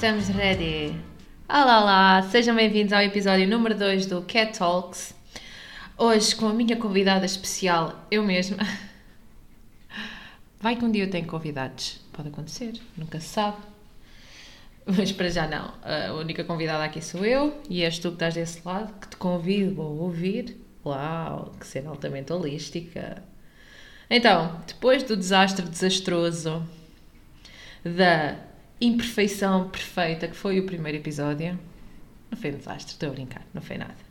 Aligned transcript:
estamos 0.00 0.28
ready. 0.28 0.98
Olá, 1.46 1.82
olá, 1.82 2.22
sejam 2.22 2.56
bem-vindos 2.56 2.90
ao 2.90 3.02
episódio 3.02 3.46
número 3.46 3.74
2 3.74 4.06
do 4.06 4.22
Cat 4.22 4.58
Talks. 4.58 5.14
Hoje 5.98 6.34
com 6.34 6.48
a 6.48 6.54
minha 6.54 6.74
convidada 6.74 7.26
especial, 7.26 8.06
eu 8.10 8.22
mesma. 8.22 8.56
Vai 10.58 10.74
que 10.76 10.86
um 10.86 10.90
dia 10.90 11.04
eu 11.04 11.10
tenho 11.10 11.26
convidados, 11.26 12.00
pode 12.14 12.30
acontecer, 12.30 12.80
nunca 12.96 13.20
se 13.20 13.28
sabe. 13.28 13.58
Mas 14.86 15.12
para 15.12 15.28
já 15.28 15.46
não, 15.46 15.74
a 15.82 16.14
única 16.14 16.44
convidada 16.44 16.82
aqui 16.82 17.02
sou 17.04 17.22
eu 17.22 17.60
e 17.68 17.84
és 17.84 17.98
tu 17.98 18.08
que 18.08 18.14
estás 18.14 18.32
desse 18.32 18.62
lado 18.66 18.98
que 18.98 19.06
te 19.06 19.18
convido 19.18 19.82
a 19.82 19.84
ouvir. 19.84 20.56
Uau, 20.82 21.52
que 21.60 21.66
cena 21.66 21.90
altamente 21.90 22.32
holística! 22.32 23.22
Então, 24.08 24.62
depois 24.66 25.02
do 25.02 25.14
desastre 25.14 25.68
desastroso 25.68 26.66
da 27.84 28.48
imperfeição 28.80 29.68
perfeita 29.68 30.26
que 30.26 30.36
foi 30.36 30.58
o 30.58 30.64
primeiro 30.64 30.98
episódio, 30.98 31.58
não 32.30 32.38
foi 32.38 32.50
um 32.50 32.56
desastre, 32.56 32.92
estou 32.92 33.10
a 33.10 33.12
brincar, 33.12 33.42
não 33.52 33.60
foi 33.60 33.76
nada. 33.76 34.10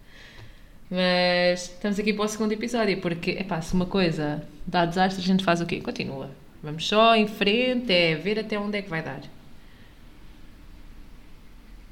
Mas 0.91 1.63
estamos 1.63 1.99
aqui 1.99 2.13
para 2.13 2.25
o 2.25 2.27
segundo 2.27 2.51
episódio, 2.51 2.99
porque, 2.99 3.31
epá, 3.31 3.61
se 3.61 3.73
uma 3.73 3.85
coisa 3.85 4.43
dá 4.65 4.85
desastre, 4.85 5.23
a 5.23 5.25
gente 5.25 5.43
faz 5.43 5.61
o 5.61 5.65
quê? 5.65 5.79
Continua. 5.81 6.29
Vamos 6.61 6.87
só 6.87 7.15
em 7.15 7.27
frente, 7.27 7.91
é 7.91 8.15
ver 8.15 8.39
até 8.39 8.59
onde 8.59 8.77
é 8.77 8.81
que 8.81 8.89
vai 8.89 9.01
dar. 9.01 9.21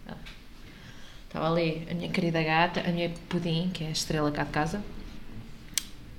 Ah. 0.07 0.15
Estava 1.27 1.51
ali 1.51 1.87
a 1.89 1.93
minha 1.93 2.09
querida 2.09 2.41
gata, 2.41 2.81
a 2.81 2.91
minha 2.91 3.11
pudim, 3.29 3.69
que 3.73 3.83
é 3.83 3.87
a 3.87 3.91
estrela 3.91 4.31
cá 4.31 4.43
de 4.43 4.51
casa. 4.51 4.83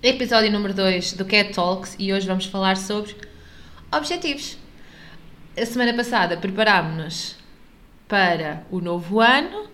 Episódio 0.00 0.50
número 0.52 0.72
2 0.72 1.14
do 1.14 1.24
Cat 1.24 1.52
Talks 1.52 1.96
e 1.98 2.12
hoje 2.12 2.26
vamos 2.26 2.46
falar 2.46 2.76
sobre 2.76 3.16
objetivos. 3.90 4.56
A 5.60 5.66
semana 5.66 5.92
passada 5.92 6.36
preparámos-nos 6.36 7.34
para 8.06 8.64
o 8.70 8.80
novo 8.80 9.18
ano 9.18 9.68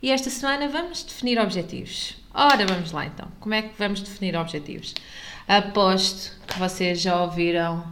e 0.00 0.10
esta 0.10 0.30
semana 0.30 0.66
vamos 0.66 1.02
definir 1.02 1.38
objetivos. 1.38 2.16
Ora, 2.32 2.66
vamos 2.66 2.90
lá 2.90 3.04
então. 3.04 3.30
Como 3.38 3.52
é 3.52 3.60
que 3.60 3.74
vamos 3.78 4.00
definir 4.00 4.34
objetivos? 4.34 4.94
Aposto 5.46 6.32
que 6.46 6.58
vocês 6.58 7.02
já 7.02 7.22
ouviram 7.22 7.84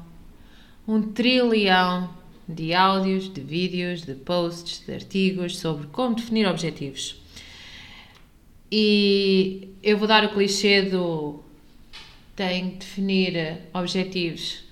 um 0.89 1.03
trilhão 1.13 2.09
de 2.49 2.73
áudios, 2.73 3.31
de 3.31 3.43
vídeos, 3.43 4.01
de 4.07 4.15
posts, 4.15 4.83
de 4.87 4.95
artigos 4.95 5.59
sobre 5.59 5.87
como 5.89 6.15
definir 6.15 6.49
objetivos. 6.49 7.23
E 8.73 9.69
eu 9.83 9.99
vou 9.99 10.09
dar 10.09 10.25
o 10.25 10.31
clichê 10.31 10.81
do 10.81 11.45
tem 12.35 12.71
que 12.71 12.77
definir 12.79 13.59
objetivos 13.75 14.64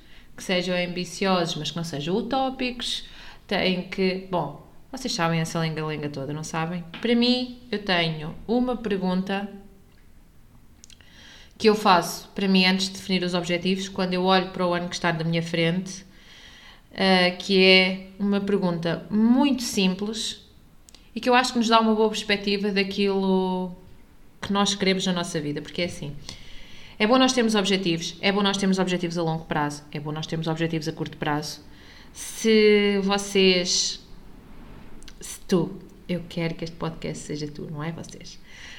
que 0.43 0.47
sejam 0.47 0.77
ambiciosos, 0.77 1.55
mas 1.55 1.71
que 1.71 1.77
não 1.77 1.85
sejam 1.85 2.17
utópicos. 2.17 3.05
Tem 3.47 3.83
que. 3.83 4.27
Bom, 4.29 4.67
vocês 4.91 5.15
sabem 5.15 5.41
essa 5.41 5.61
lenga-lenga 5.61 6.09
toda, 6.09 6.33
não 6.33 6.43
sabem? 6.43 6.84
Para 7.01 7.15
mim, 7.15 7.61
eu 7.71 7.79
tenho 7.79 8.34
uma 8.47 8.77
pergunta 8.77 9.49
que 11.57 11.69
eu 11.69 11.77
faço 11.77 12.29
para 12.34 12.49
mim 12.49 12.65
antes 12.65 12.89
de 12.89 12.95
definir 12.95 13.23
os 13.23 13.34
objetivos, 13.34 13.89
quando 13.89 14.15
eu 14.15 14.25
olho 14.25 14.51
para 14.51 14.67
o 14.67 14.75
ano 14.75 14.89
que 14.89 14.97
está 14.97 15.12
na 15.12 15.23
minha 15.23 15.43
frente, 15.43 16.03
uh, 16.91 17.37
que 17.39 17.65
é 17.65 18.09
uma 18.19 18.41
pergunta 18.41 19.06
muito 19.09 19.62
simples 19.62 20.41
e 21.15 21.21
que 21.21 21.29
eu 21.29 21.34
acho 21.34 21.53
que 21.53 21.59
nos 21.59 21.69
dá 21.69 21.79
uma 21.79 21.95
boa 21.95 22.09
perspectiva 22.09 22.73
daquilo 22.73 23.73
que 24.41 24.53
nós 24.53 24.75
queremos 24.75 25.06
na 25.06 25.12
nossa 25.12 25.41
vida, 25.41 25.62
porque 25.62 25.83
é 25.83 25.84
assim. 25.84 26.17
É 26.98 27.07
bom 27.07 27.19
nós 27.19 27.33
termos 27.33 27.55
objetivos, 27.55 28.17
é 28.21 28.31
bom 28.31 28.43
nós 28.43 28.57
termos 28.57 28.79
objetivos 28.79 29.19
a 29.19 29.23
longo 29.23 29.45
prazo, 29.45 29.83
é 29.91 29.98
bom 29.98 30.12
nós 30.12 30.27
termos 30.27 30.47
objetivos 30.47 30.87
a 30.89 30.93
curto 30.93 31.17
prazo. 31.17 31.61
Se 32.12 33.00
vocês, 33.03 34.00
se 35.21 35.41
tu, 35.41 35.78
eu 36.09 36.22
quero 36.28 36.55
que 36.55 36.65
este 36.65 36.77
podcast 36.77 37.25
seja 37.25 37.49
tu, 37.49 37.69
não 37.71 37.83
é 37.83 37.91
vocês? 37.91 38.39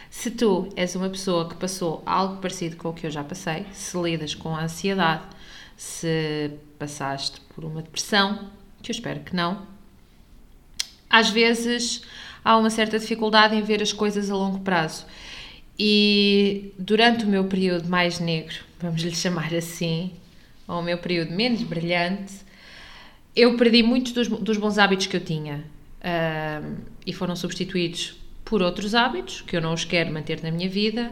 Se 0.09 0.29
tu 0.29 0.69
és 0.75 0.95
uma 0.95 1.09
pessoa 1.09 1.49
que 1.49 1.55
passou 1.55 2.03
algo 2.05 2.37
parecido 2.37 2.75
com 2.77 2.89
o 2.89 2.93
que 2.93 3.07
eu 3.07 3.11
já 3.11 3.23
passei, 3.23 3.65
se 3.73 3.97
lidas 3.97 4.35
com 4.35 4.55
a 4.55 4.63
ansiedade, 4.63 5.23
se 5.75 6.51
passaste 6.77 7.41
por 7.53 7.65
uma 7.65 7.81
depressão, 7.81 8.51
que 8.81 8.91
eu 8.91 8.93
espero 8.93 9.21
que 9.21 9.35
não, 9.35 9.65
às 11.09 11.29
vezes 11.29 12.03
há 12.43 12.57
uma 12.57 12.69
certa 12.69 12.99
dificuldade 12.99 13.55
em 13.55 13.61
ver 13.61 13.81
as 13.81 13.93
coisas 13.93 14.29
a 14.29 14.35
longo 14.35 14.59
prazo. 14.59 15.05
E 15.77 16.73
durante 16.77 17.25
o 17.25 17.27
meu 17.27 17.45
período 17.45 17.89
mais 17.89 18.19
negro, 18.19 18.55
vamos 18.79 19.01
lhe 19.01 19.15
chamar 19.15 19.53
assim, 19.53 20.11
ou 20.67 20.79
o 20.79 20.83
meu 20.83 20.97
período 20.97 21.31
menos 21.31 21.61
brilhante, 21.63 22.33
eu 23.35 23.57
perdi 23.57 23.81
muitos 23.81 24.11
dos, 24.11 24.27
dos 24.27 24.57
bons 24.57 24.77
hábitos 24.77 25.07
que 25.07 25.17
eu 25.17 25.21
tinha 25.21 25.65
uh, 25.99 26.77
e 27.05 27.11
foram 27.11 27.35
substituídos 27.35 28.15
por 28.45 28.61
outros 28.61 28.93
hábitos 28.93 29.41
que 29.41 29.57
eu 29.57 29.61
não 29.61 29.73
os 29.73 29.83
quero 29.83 30.13
manter 30.13 30.43
na 30.43 30.51
minha 30.51 30.69
vida. 30.69 31.11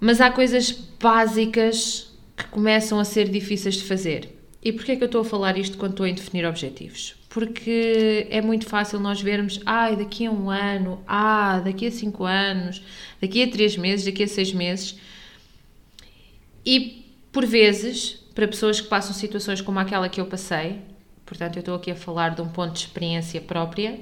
Mas 0.00 0.20
há 0.20 0.30
coisas 0.30 0.72
básicas 0.72 2.12
que 2.36 2.44
começam 2.46 2.98
a 2.98 3.04
ser 3.04 3.28
difíceis 3.28 3.76
de 3.76 3.84
fazer. 3.84 4.36
E 4.62 4.72
porquê 4.72 4.92
é 4.92 4.96
que 4.96 5.04
eu 5.04 5.06
estou 5.06 5.20
a 5.20 5.24
falar 5.24 5.56
isto 5.56 5.78
quando 5.78 5.92
estou 5.92 6.06
a 6.06 6.10
definir 6.10 6.46
objetivos? 6.46 7.19
Porque 7.30 8.26
é 8.28 8.42
muito 8.42 8.66
fácil 8.66 8.98
nós 8.98 9.22
vermos, 9.22 9.60
ai, 9.64 9.94
daqui 9.94 10.26
a 10.26 10.32
um 10.32 10.50
ano, 10.50 11.00
ah, 11.06 11.60
daqui 11.60 11.86
a 11.86 11.90
cinco 11.90 12.24
anos, 12.24 12.82
daqui 13.20 13.44
a 13.44 13.48
três 13.48 13.76
meses, 13.76 14.04
daqui 14.04 14.24
a 14.24 14.28
seis 14.28 14.52
meses. 14.52 14.98
E 16.66 17.06
por 17.30 17.46
vezes, 17.46 18.14
para 18.34 18.48
pessoas 18.48 18.80
que 18.80 18.88
passam 18.88 19.14
situações 19.14 19.60
como 19.60 19.78
aquela 19.78 20.08
que 20.08 20.20
eu 20.20 20.26
passei, 20.26 20.80
portanto, 21.24 21.54
eu 21.54 21.60
estou 21.60 21.76
aqui 21.76 21.92
a 21.92 21.96
falar 21.96 22.34
de 22.34 22.42
um 22.42 22.48
ponto 22.48 22.72
de 22.72 22.80
experiência 22.80 23.40
própria, 23.40 24.00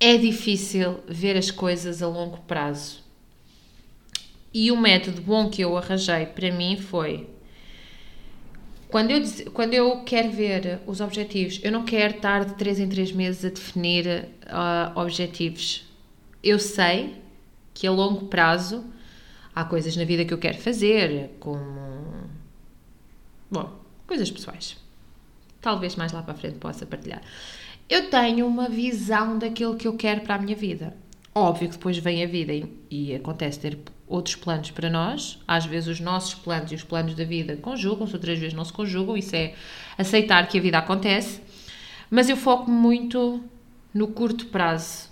é 0.00 0.16
difícil 0.16 1.00
ver 1.06 1.36
as 1.36 1.50
coisas 1.50 2.02
a 2.02 2.08
longo 2.08 2.38
prazo. 2.38 3.04
E 4.52 4.72
o 4.72 4.80
método 4.80 5.20
bom 5.20 5.50
que 5.50 5.60
eu 5.60 5.76
arranjei 5.76 6.24
para 6.24 6.50
mim 6.50 6.78
foi 6.78 7.28
quando 8.90 9.10
eu, 9.10 9.22
quando 9.52 9.74
eu 9.74 10.02
quero 10.04 10.30
ver 10.30 10.80
os 10.86 11.00
objetivos, 11.00 11.60
eu 11.62 11.70
não 11.70 11.84
quero 11.84 12.16
estar 12.16 12.44
de 12.44 12.54
3 12.54 12.80
em 12.80 12.88
3 12.88 13.12
meses 13.12 13.44
a 13.44 13.48
definir 13.48 14.28
uh, 14.46 14.98
objetivos. 14.98 15.86
Eu 16.42 16.58
sei 16.58 17.14
que 17.72 17.86
a 17.86 17.92
longo 17.92 18.26
prazo 18.26 18.84
há 19.54 19.64
coisas 19.64 19.96
na 19.96 20.04
vida 20.04 20.24
que 20.24 20.34
eu 20.34 20.38
quero 20.38 20.58
fazer, 20.58 21.30
como. 21.38 22.28
Bom, 23.50 23.78
coisas 24.06 24.30
pessoais. 24.30 24.76
Talvez 25.60 25.94
mais 25.94 26.12
lá 26.12 26.22
para 26.22 26.32
a 26.32 26.36
frente 26.36 26.58
possa 26.58 26.84
partilhar. 26.84 27.22
Eu 27.88 28.10
tenho 28.10 28.46
uma 28.46 28.68
visão 28.68 29.38
daquilo 29.38 29.76
que 29.76 29.86
eu 29.86 29.96
quero 29.96 30.22
para 30.22 30.36
a 30.36 30.38
minha 30.38 30.56
vida. 30.56 30.96
Óbvio 31.40 31.70
que 31.70 31.76
depois 31.76 31.96
vem 31.96 32.22
a 32.22 32.26
vida 32.26 32.52
e, 32.52 32.70
e 32.90 33.14
acontece 33.14 33.58
ter 33.58 33.78
outros 34.06 34.36
planos 34.36 34.70
para 34.70 34.90
nós. 34.90 35.38
Às 35.48 35.64
vezes 35.64 35.88
os 35.88 35.98
nossos 35.98 36.34
planos 36.34 36.70
e 36.70 36.74
os 36.74 36.84
planos 36.84 37.14
da 37.14 37.24
vida 37.24 37.56
conjugam-se, 37.56 38.12
outras 38.12 38.38
vezes 38.38 38.52
não 38.52 38.62
se 38.62 38.72
conjugam. 38.74 39.16
Isso 39.16 39.34
é 39.34 39.54
aceitar 39.96 40.46
que 40.48 40.58
a 40.58 40.60
vida 40.60 40.76
acontece. 40.76 41.40
Mas 42.10 42.28
eu 42.28 42.36
foco 42.36 42.70
muito 42.70 43.42
no 43.94 44.08
curto 44.08 44.48
prazo. 44.48 45.08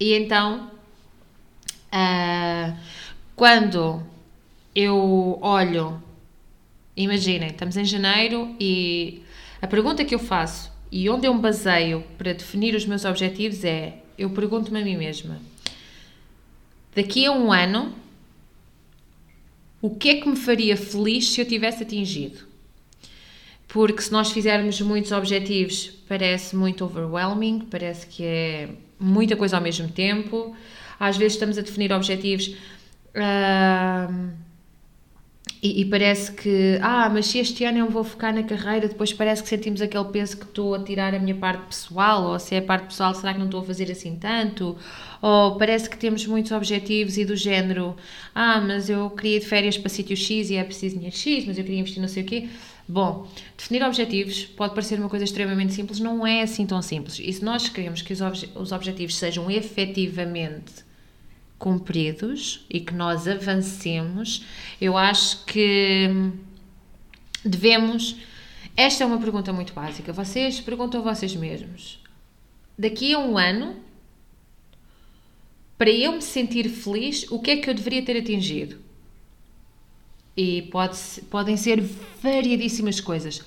E 0.00 0.14
então, 0.14 0.70
uh, 1.92 2.76
quando 3.34 4.02
eu 4.74 5.38
olho, 5.42 6.02
imaginem, 6.96 7.48
estamos 7.48 7.76
em 7.76 7.84
janeiro 7.84 8.56
e 8.58 9.22
a 9.60 9.66
pergunta 9.66 10.06
que 10.06 10.14
eu 10.14 10.18
faço 10.18 10.72
e 10.90 11.10
onde 11.10 11.26
eu 11.26 11.34
me 11.34 11.40
baseio 11.40 12.02
para 12.16 12.32
definir 12.32 12.74
os 12.74 12.86
meus 12.86 13.04
objetivos 13.04 13.62
é: 13.62 14.05
eu 14.18 14.30
pergunto-me 14.30 14.80
a 14.80 14.84
mim 14.84 14.96
mesma 14.96 15.40
daqui 16.96 17.26
a 17.26 17.32
um 17.32 17.52
ano, 17.52 17.94
o 19.82 19.90
que 19.94 20.08
é 20.08 20.14
que 20.14 20.26
me 20.26 20.34
faria 20.34 20.76
feliz 20.76 21.28
se 21.28 21.42
eu 21.42 21.44
tivesse 21.44 21.82
atingido? 21.82 22.38
Porque 23.68 24.00
se 24.00 24.10
nós 24.10 24.32
fizermos 24.32 24.80
muitos 24.80 25.12
objetivos, 25.12 25.92
parece 26.08 26.56
muito 26.56 26.82
overwhelming, 26.86 27.68
parece 27.70 28.06
que 28.06 28.24
é 28.24 28.70
muita 28.98 29.36
coisa 29.36 29.58
ao 29.58 29.62
mesmo 29.62 29.88
tempo. 29.88 30.56
Às 30.98 31.18
vezes 31.18 31.34
estamos 31.34 31.58
a 31.58 31.60
definir 31.60 31.92
objetivos. 31.92 32.56
Uh, 33.14 34.30
e, 35.62 35.80
e, 35.80 35.84
parece 35.84 36.32
que, 36.32 36.78
ah, 36.82 37.08
mas 37.08 37.26
se 37.26 37.38
este 37.38 37.64
ano 37.64 37.78
eu 37.78 37.88
vou 37.88 38.04
focar 38.04 38.34
na 38.34 38.42
carreira, 38.42 38.88
depois 38.88 39.12
parece 39.12 39.42
que 39.42 39.48
sentimos 39.48 39.80
aquele 39.80 40.04
peso 40.06 40.36
que 40.36 40.44
estou 40.44 40.74
a 40.74 40.82
tirar 40.82 41.14
a 41.14 41.18
minha 41.18 41.34
parte 41.34 41.66
pessoal, 41.66 42.24
ou 42.24 42.38
se 42.38 42.54
é 42.54 42.58
a 42.58 42.62
parte 42.62 42.86
pessoal, 42.86 43.14
será 43.14 43.32
que 43.32 43.38
não 43.38 43.46
estou 43.46 43.60
a 43.60 43.64
fazer 43.64 43.90
assim 43.90 44.16
tanto? 44.16 44.76
Ou 45.22 45.56
parece 45.56 45.88
que 45.88 45.96
temos 45.96 46.26
muitos 46.26 46.52
objetivos 46.52 47.16
e 47.16 47.24
do 47.24 47.34
género, 47.34 47.96
ah, 48.34 48.60
mas 48.60 48.90
eu 48.90 49.08
queria 49.10 49.40
de 49.40 49.46
férias 49.46 49.78
para 49.78 49.88
sítio 49.88 50.16
X 50.16 50.50
e 50.50 50.56
é 50.56 50.64
preciso 50.64 50.96
dinheiro 50.96 51.16
X, 51.16 51.46
mas 51.46 51.58
eu 51.58 51.64
queria 51.64 51.80
investir 51.80 52.00
não 52.00 52.08
sei 52.08 52.22
o 52.22 52.26
quê. 52.26 52.48
Bom, 52.88 53.26
definir 53.56 53.82
objetivos 53.82 54.44
pode 54.44 54.74
parecer 54.74 54.98
uma 54.98 55.08
coisa 55.08 55.24
extremamente 55.24 55.72
simples, 55.72 55.98
não 55.98 56.26
é 56.26 56.42
assim 56.42 56.64
tão 56.66 56.80
simples. 56.80 57.18
E 57.18 57.32
se 57.32 57.44
nós 57.44 57.68
queremos 57.68 58.02
que 58.02 58.12
os, 58.12 58.20
obje 58.20 58.48
os 58.54 58.72
objetivos 58.72 59.16
sejam 59.16 59.50
efetivamente 59.50 60.86
cumpridos 61.58 62.64
e 62.68 62.80
que 62.80 62.94
nós 62.94 63.26
avancemos, 63.26 64.44
eu 64.80 64.96
acho 64.96 65.44
que 65.44 66.08
devemos. 67.44 68.16
Esta 68.76 69.04
é 69.04 69.06
uma 69.06 69.18
pergunta 69.18 69.52
muito 69.52 69.72
básica. 69.72 70.12
Vocês 70.12 70.60
perguntam 70.60 71.00
a 71.00 71.14
vocês 71.14 71.34
mesmos: 71.34 72.02
daqui 72.78 73.14
a 73.14 73.18
um 73.18 73.38
ano, 73.38 73.76
para 75.78 75.90
eu 75.90 76.12
me 76.12 76.22
sentir 76.22 76.68
feliz, 76.68 77.26
o 77.30 77.38
que 77.38 77.52
é 77.52 77.56
que 77.56 77.70
eu 77.70 77.74
deveria 77.74 78.02
ter 78.02 78.18
atingido? 78.18 78.78
E 80.36 80.62
pode, 80.62 80.98
podem 81.30 81.56
ser 81.56 81.80
variadíssimas 82.22 83.00
coisas. 83.00 83.42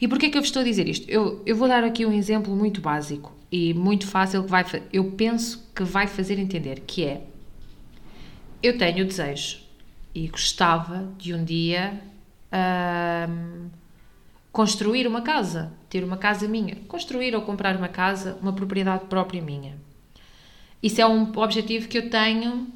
E 0.00 0.08
porquê 0.08 0.26
é 0.26 0.30
que 0.30 0.38
eu 0.38 0.40
vos 0.40 0.48
estou 0.48 0.62
a 0.62 0.64
dizer 0.64 0.88
isto? 0.88 1.06
Eu, 1.10 1.42
eu 1.44 1.54
vou 1.54 1.68
dar 1.68 1.84
aqui 1.84 2.06
um 2.06 2.12
exemplo 2.12 2.56
muito 2.56 2.80
básico 2.80 3.34
e 3.52 3.74
muito 3.74 4.06
fácil 4.06 4.44
que 4.44 4.50
vai, 4.50 4.64
eu 4.90 5.12
penso 5.12 5.68
que 5.74 5.84
vai 5.84 6.06
fazer 6.06 6.38
entender, 6.38 6.80
que 6.86 7.04
é 7.04 7.26
eu 8.62 8.76
tenho 8.76 9.04
o 9.04 9.06
desejo 9.06 9.58
e 10.14 10.28
gostava 10.28 11.08
de 11.16 11.34
um 11.34 11.44
dia 11.44 12.00
hum, 13.28 13.68
construir 14.52 15.06
uma 15.06 15.22
casa, 15.22 15.72
ter 15.88 16.04
uma 16.04 16.16
casa 16.16 16.48
minha, 16.48 16.76
construir 16.88 17.34
ou 17.34 17.42
comprar 17.42 17.76
uma 17.76 17.88
casa, 17.88 18.38
uma 18.42 18.52
propriedade 18.52 19.06
própria 19.06 19.40
minha. 19.40 19.76
Isso 20.82 21.00
é 21.00 21.06
um 21.06 21.30
objetivo 21.36 21.88
que 21.88 21.98
eu 21.98 22.10
tenho 22.10 22.66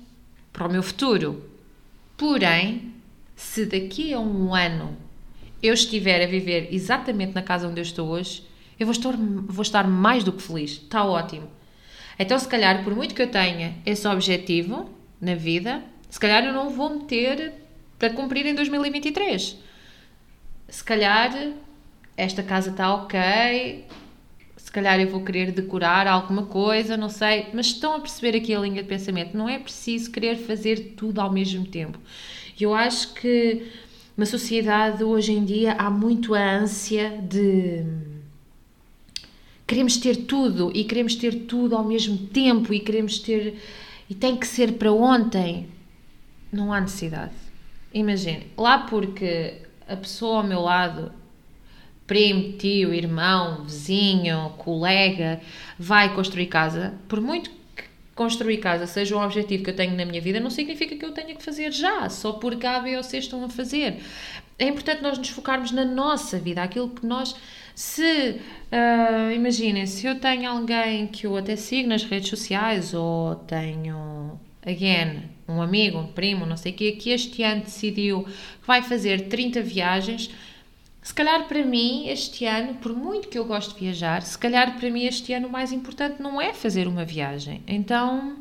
para 0.52 0.68
o 0.68 0.70
meu 0.70 0.82
futuro. 0.82 1.50
Porém, 2.16 2.92
se 3.34 3.66
daqui 3.66 4.12
a 4.12 4.20
um 4.20 4.54
ano 4.54 4.96
eu 5.62 5.74
estiver 5.74 6.22
a 6.22 6.26
viver 6.26 6.68
exatamente 6.70 7.34
na 7.34 7.42
casa 7.42 7.66
onde 7.66 7.80
eu 7.80 7.82
estou 7.82 8.08
hoje, 8.08 8.46
eu 8.78 8.86
vou 8.86 8.92
estar, 8.92 9.14
vou 9.16 9.62
estar 9.62 9.88
mais 9.88 10.22
do 10.22 10.32
que 10.32 10.42
feliz. 10.42 10.72
Está 10.72 11.04
ótimo. 11.04 11.48
Então, 12.18 12.38
se 12.38 12.46
calhar, 12.46 12.84
por 12.84 12.94
muito 12.94 13.14
que 13.14 13.22
eu 13.22 13.30
tenha 13.30 13.74
esse 13.84 14.06
objetivo 14.06 14.88
na 15.20 15.34
vida, 15.34 15.82
se 16.10 16.20
calhar 16.20 16.44
eu 16.44 16.52
não 16.52 16.70
vou 16.70 16.98
meter 16.98 17.52
para 17.98 18.10
cumprir 18.10 18.46
em 18.46 18.54
2023. 18.54 19.56
Se 20.68 20.84
calhar 20.84 21.52
esta 22.16 22.42
casa 22.42 22.70
está 22.70 22.94
ok, 22.94 23.84
se 24.56 24.70
calhar 24.70 25.00
eu 25.00 25.08
vou 25.08 25.22
querer 25.22 25.52
decorar 25.52 26.06
alguma 26.06 26.46
coisa, 26.46 26.96
não 26.96 27.08
sei, 27.08 27.46
mas 27.52 27.66
estão 27.66 27.94
a 27.94 28.00
perceber 28.00 28.36
aqui 28.38 28.54
a 28.54 28.60
linha 28.60 28.82
de 28.82 28.88
pensamento. 28.88 29.36
Não 29.36 29.48
é 29.48 29.58
preciso 29.58 30.10
querer 30.10 30.36
fazer 30.36 30.94
tudo 30.96 31.20
ao 31.20 31.32
mesmo 31.32 31.66
tempo. 31.66 31.98
Eu 32.60 32.74
acho 32.74 33.14
que 33.14 33.66
na 34.16 34.24
sociedade 34.24 35.02
hoje 35.02 35.32
em 35.32 35.44
dia 35.44 35.72
há 35.72 35.90
muito 35.90 36.34
a 36.34 36.56
ânsia 36.58 37.18
de 37.28 37.84
queremos 39.66 39.96
ter 39.96 40.16
tudo 40.16 40.70
e 40.74 40.84
queremos 40.84 41.16
ter 41.16 41.46
tudo 41.46 41.74
ao 41.74 41.84
mesmo 41.84 42.16
tempo 42.16 42.72
e 42.72 42.78
queremos 42.78 43.18
ter 43.18 43.56
e 44.08 44.14
tem 44.14 44.36
que 44.36 44.46
ser 44.46 44.74
para 44.74 44.92
ontem. 44.92 45.68
Não 46.52 46.72
há 46.72 46.80
necessidade. 46.80 47.32
Imagine, 47.92 48.48
lá 48.56 48.78
porque 48.78 49.62
a 49.88 49.96
pessoa 49.96 50.38
ao 50.38 50.44
meu 50.44 50.60
lado, 50.60 51.12
primo, 52.06 52.52
tio, 52.58 52.92
irmão, 52.92 53.64
vizinho, 53.64 54.50
colega, 54.58 55.40
vai 55.78 56.14
construir 56.14 56.46
casa, 56.46 56.94
por 57.08 57.20
muito 57.20 57.50
construir 58.14 58.58
casa 58.58 58.86
seja 58.86 59.16
um 59.16 59.22
objetivo 59.22 59.64
que 59.64 59.70
eu 59.70 59.76
tenho 59.76 59.96
na 59.96 60.04
minha 60.04 60.20
vida, 60.20 60.38
não 60.38 60.50
significa 60.50 60.96
que 60.96 61.04
eu 61.04 61.12
tenha 61.12 61.34
que 61.34 61.42
fazer 61.42 61.72
já, 61.72 62.08
só 62.08 62.32
porque 62.32 62.66
A, 62.66 62.78
B 62.78 62.96
ou 62.96 63.02
C 63.02 63.18
estão 63.18 63.44
a 63.44 63.48
fazer. 63.48 64.00
É 64.58 64.68
importante 64.68 65.02
nós 65.02 65.18
nos 65.18 65.28
focarmos 65.28 65.72
na 65.72 65.84
nossa 65.84 66.38
vida, 66.38 66.62
aquilo 66.62 66.88
que 66.88 67.04
nós. 67.04 67.34
Se, 67.74 68.40
uh, 68.70 69.32
imaginem, 69.34 69.84
se 69.86 70.06
eu 70.06 70.20
tenho 70.20 70.48
alguém 70.48 71.08
que 71.08 71.26
eu 71.26 71.36
até 71.36 71.56
sigo 71.56 71.88
nas 71.88 72.04
redes 72.04 72.28
sociais 72.28 72.94
ou 72.94 73.34
tenho, 73.34 74.38
again, 74.64 75.22
um 75.48 75.60
amigo, 75.60 75.98
um 75.98 76.06
primo, 76.06 76.46
não 76.46 76.56
sei 76.56 76.70
o 76.70 76.74
quê, 76.74 76.92
que 76.92 77.10
este 77.10 77.42
ano 77.42 77.62
decidiu 77.62 78.22
que 78.22 78.66
vai 78.66 78.80
fazer 78.80 79.28
30 79.28 79.60
viagens, 79.60 80.30
se 81.02 81.12
calhar 81.12 81.46
para 81.46 81.62
mim, 81.62 82.08
este 82.08 82.46
ano, 82.46 82.74
por 82.74 82.94
muito 82.94 83.28
que 83.28 83.38
eu 83.38 83.44
gosto 83.44 83.74
de 83.74 83.80
viajar, 83.80 84.22
se 84.22 84.38
calhar 84.38 84.78
para 84.78 84.88
mim 84.88 85.04
este 85.04 85.34
ano 85.34 85.48
o 85.48 85.50
mais 85.50 85.70
importante 85.70 86.22
não 86.22 86.40
é 86.40 86.54
fazer 86.54 86.88
uma 86.88 87.04
viagem. 87.04 87.62
Então, 87.66 88.36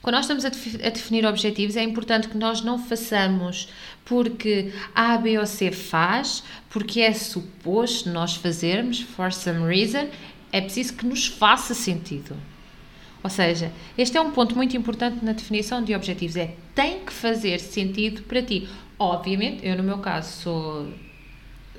quando 0.00 0.14
nós 0.14 0.26
estamos 0.26 0.44
a, 0.44 0.90
definir 0.90 1.26
objetivos, 1.26 1.76
é 1.76 1.82
importante 1.82 2.28
que 2.28 2.36
nós 2.36 2.60
não 2.60 2.78
façamos 2.78 3.68
porque 4.04 4.72
A, 4.94 5.16
B 5.16 5.38
ou 5.38 5.46
C 5.46 5.72
faz, 5.72 6.42
porque 6.68 7.00
é 7.00 7.12
suposto 7.12 8.10
nós 8.10 8.36
fazermos, 8.36 9.00
for 9.00 9.32
some 9.32 9.66
reason, 9.66 10.08
é 10.52 10.60
preciso 10.60 10.94
que 10.94 11.06
nos 11.06 11.26
faça 11.26 11.74
sentido. 11.74 12.36
Ou 13.22 13.30
seja, 13.30 13.72
este 13.96 14.18
é 14.18 14.20
um 14.20 14.30
ponto 14.30 14.54
muito 14.54 14.76
importante 14.76 15.24
na 15.24 15.32
definição 15.32 15.82
de 15.82 15.94
objetivos, 15.94 16.36
é 16.36 16.54
tem 16.74 17.00
que 17.00 17.12
fazer 17.12 17.58
sentido 17.58 18.22
para 18.22 18.42
ti. 18.42 18.68
Obviamente, 18.98 19.66
eu 19.66 19.76
no 19.76 19.82
meu 19.82 19.98
caso 19.98 20.42
sou 20.42 20.88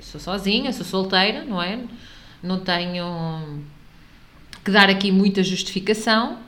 sou 0.00 0.20
sozinha, 0.20 0.72
sou 0.72 0.84
solteira, 0.84 1.44
não 1.44 1.62
é? 1.62 1.80
Não 2.42 2.60
tenho 2.60 3.64
que 4.64 4.70
dar 4.70 4.90
aqui 4.90 5.10
muita 5.10 5.42
justificação, 5.42 6.38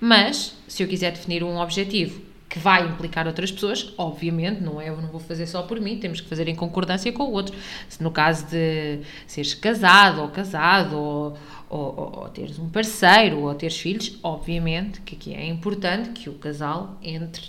mas 0.00 0.56
se 0.66 0.82
eu 0.82 0.88
quiser 0.88 1.12
definir 1.12 1.42
um 1.42 1.58
objetivo 1.58 2.23
que 2.54 2.60
vai 2.60 2.86
implicar 2.86 3.26
outras 3.26 3.50
pessoas, 3.50 3.92
obviamente, 3.98 4.60
não 4.60 4.80
é? 4.80 4.88
Eu 4.88 4.96
não 5.02 5.08
vou 5.08 5.18
fazer 5.18 5.44
só 5.44 5.62
por 5.62 5.80
mim, 5.80 5.98
temos 5.98 6.20
que 6.20 6.28
fazer 6.28 6.46
em 6.46 6.54
concordância 6.54 7.10
com 7.10 7.24
o 7.24 7.32
outro. 7.32 7.52
Se 7.88 8.00
no 8.00 8.12
caso 8.12 8.46
de 8.46 9.00
seres 9.26 9.54
casado 9.54 10.22
ou 10.22 10.28
casado, 10.28 10.96
ou, 10.96 11.36
ou, 11.68 12.20
ou, 12.20 12.28
teres 12.28 12.56
um 12.56 12.68
parceiro, 12.68 13.40
ou 13.40 13.52
teres 13.56 13.76
filhos, 13.76 14.20
obviamente 14.22 15.00
que 15.00 15.16
aqui 15.16 15.34
é 15.34 15.44
importante 15.48 16.10
que 16.10 16.30
o 16.30 16.34
casal 16.34 16.96
entre 17.02 17.42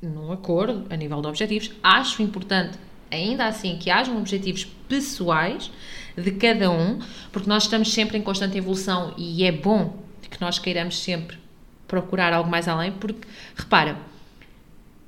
num 0.00 0.30
acordo 0.30 0.86
a 0.88 0.94
nível 0.94 1.20
de 1.20 1.26
objetivos. 1.26 1.72
Acho 1.82 2.22
importante 2.22 2.78
ainda 3.10 3.46
assim 3.46 3.76
que 3.76 3.90
hajam 3.90 4.16
objetivos 4.18 4.64
pessoais 4.88 5.68
de 6.16 6.30
cada 6.30 6.70
um, 6.70 7.00
porque 7.32 7.48
nós 7.48 7.64
estamos 7.64 7.92
sempre 7.92 8.18
em 8.18 8.22
constante 8.22 8.56
evolução 8.56 9.14
e 9.18 9.42
é 9.42 9.50
bom 9.50 9.96
que 10.30 10.40
nós 10.40 10.60
queiramos 10.60 11.02
sempre 11.02 11.36
procurar 11.88 12.32
algo 12.32 12.48
mais 12.48 12.68
além, 12.68 12.92
porque 12.92 13.26
repara, 13.56 14.11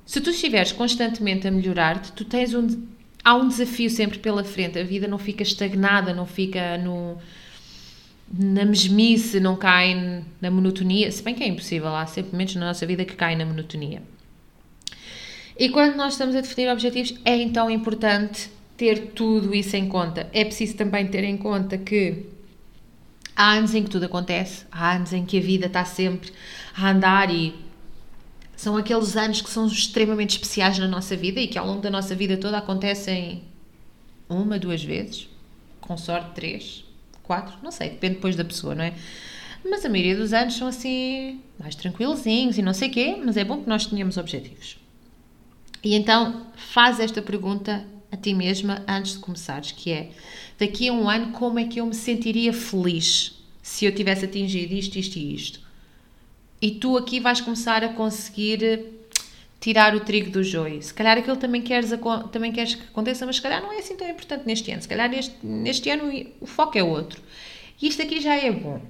se 0.07 0.21
tu 0.21 0.31
estiveres 0.31 0.73
constantemente 0.73 1.49
a 1.49 1.51
melhorar-te, 1.51 2.13
tu 2.13 2.25
tens 2.25 2.55
um 2.55 2.95
há 3.25 3.35
um 3.35 3.49
desafio 3.49 3.89
sempre 3.89 4.19
pela 4.19 4.45
frente, 4.45 4.79
a 4.79 4.85
vida 4.85 5.09
não 5.09 5.19
fica 5.19 5.43
estagnada, 5.43 6.13
não 6.13 6.27
fica 6.27 6.77
no 6.77 7.17
na 8.33 8.65
mesmice, 8.65 9.39
não 9.39 9.55
cai 9.55 10.25
na 10.41 10.51
monotonia, 10.51 11.11
se 11.13 11.23
bem 11.23 11.35
que 11.35 11.45
é 11.45 11.49
impossível, 11.49 11.95
há 11.95 12.07
sempre 12.07 12.33
momentos 12.33 12.57
na 12.57 12.67
nossa 12.67 12.87
vida 12.87 13.05
que 13.05 13.15
cai 13.15 13.37
na 13.37 13.45
monotonia. 13.45 14.03
E 15.57 15.69
quando 15.69 15.95
nós 15.95 16.15
estamos 16.15 16.35
a 16.35 16.41
definir 16.41 16.71
objetivos, 16.71 17.15
é 17.25 17.37
então 17.37 17.71
importante 17.71 18.51
ter 18.77 19.13
tudo 19.15 19.55
isso 19.55 19.77
em 19.77 19.89
conta. 19.89 20.29
É 20.33 20.45
preciso 20.45 20.75
também 20.75 21.07
ter 21.07 21.23
em 21.23 21.37
conta 21.37 21.79
que 21.79 22.25
há 23.37 23.53
anos 23.53 23.75
em 23.75 23.85
que 23.85 23.91
tudo 23.91 24.07
acontece, 24.07 24.65
há 24.73 24.97
anos 24.97 25.13
em 25.13 25.25
que 25.25 25.39
a 25.39 25.41
vida 25.41 25.67
está 25.67 25.85
sempre 25.85 26.33
a 26.75 26.91
andar 26.91 27.33
e 27.33 27.55
são 28.65 28.79
aqueles 28.79 29.15
anos 29.15 29.43
que 29.43 29.51
são 29.51 29.67
extremamente 29.67 30.31
especiais 30.31 30.79
na 30.79 30.89
nossa 30.89 31.15
vida 31.15 31.39
e 31.39 31.47
que 31.47 31.59
ao 31.59 31.67
longo 31.67 31.83
da 31.83 31.91
nossa 31.91 32.15
vida 32.15 32.35
toda 32.39 32.57
acontecem 32.57 33.43
uma, 34.27 34.59
duas 34.59 34.83
vezes, 34.83 35.29
com 35.83 35.99
sorte 35.99 36.31
três, 36.35 36.83
quatro, 37.23 37.59
não 37.63 37.71
sei, 37.71 37.91
depende 37.91 38.15
depois 38.15 38.35
da 38.35 38.43
pessoa, 38.43 38.75
não 38.75 38.85
é? 38.85 38.95
Mas 39.63 39.85
a 39.85 39.89
maioria 39.91 40.17
dos 40.17 40.33
anos 40.33 40.55
são 40.55 40.67
assim, 40.67 41.43
mais 41.59 41.75
tranquilozinhos 41.75 42.57
e 42.57 42.63
não 42.63 42.73
sei 42.73 42.89
quê, 42.89 43.21
mas 43.23 43.37
é 43.37 43.45
bom 43.45 43.63
que 43.63 43.69
nós 43.69 43.85
tenhamos 43.85 44.17
objetivos. 44.17 44.79
E 45.83 45.95
então 45.95 46.47
faz 46.57 46.99
esta 47.01 47.21
pergunta 47.21 47.85
a 48.11 48.17
ti 48.17 48.33
mesma 48.33 48.83
antes 48.89 49.13
de 49.13 49.19
começares, 49.19 49.73
que 49.73 49.93
é 49.93 50.11
daqui 50.59 50.89
a 50.89 50.93
um 50.95 51.07
ano 51.07 51.33
como 51.33 51.59
é 51.59 51.65
que 51.65 51.83
eu 51.83 51.87
me 51.87 51.95
sentiria 51.95 52.53
feliz 52.55 53.39
se 53.63 53.85
eu 53.85 53.95
tivesse 53.95 54.25
atingido 54.25 54.73
isto, 54.73 54.99
isto 54.99 55.17
e 55.19 55.35
isto. 55.35 55.64
E 56.65 56.71
tu 56.71 56.97
aqui 56.97 57.21
vais 57.21 57.43
começar 57.43 57.85
a 57.85 57.91
conseguir 57.91 58.87
tirar 59.61 59.95
o 59.95 60.01
trigo 60.01 60.31
do 60.31 60.43
joio. 60.43 60.81
Se 60.83 60.95
calhar 60.95 61.19
aquilo 61.19 61.37
também 61.37 61.61
queres, 61.61 61.91
também 62.33 62.53
queres 62.53 62.75
que 62.75 62.85
aconteça, 62.85 63.27
mas 63.27 63.37
se 63.37 63.43
calhar 63.43 63.61
não 63.61 63.71
é 63.71 63.81
assim 63.81 63.95
tão 63.95 64.09
importante 64.09 64.47
neste 64.47 64.71
ano. 64.71 64.81
Se 64.81 64.89
calhar 64.89 65.11
neste, 65.11 65.35
neste 65.45 65.91
ano 65.91 66.11
o 66.41 66.47
foco 66.47 66.79
é 66.79 66.83
outro. 66.83 67.21
E 67.83 67.87
isto 67.87 68.01
aqui 68.01 68.19
já 68.19 68.35
é 68.35 68.51
bom. 68.51 68.81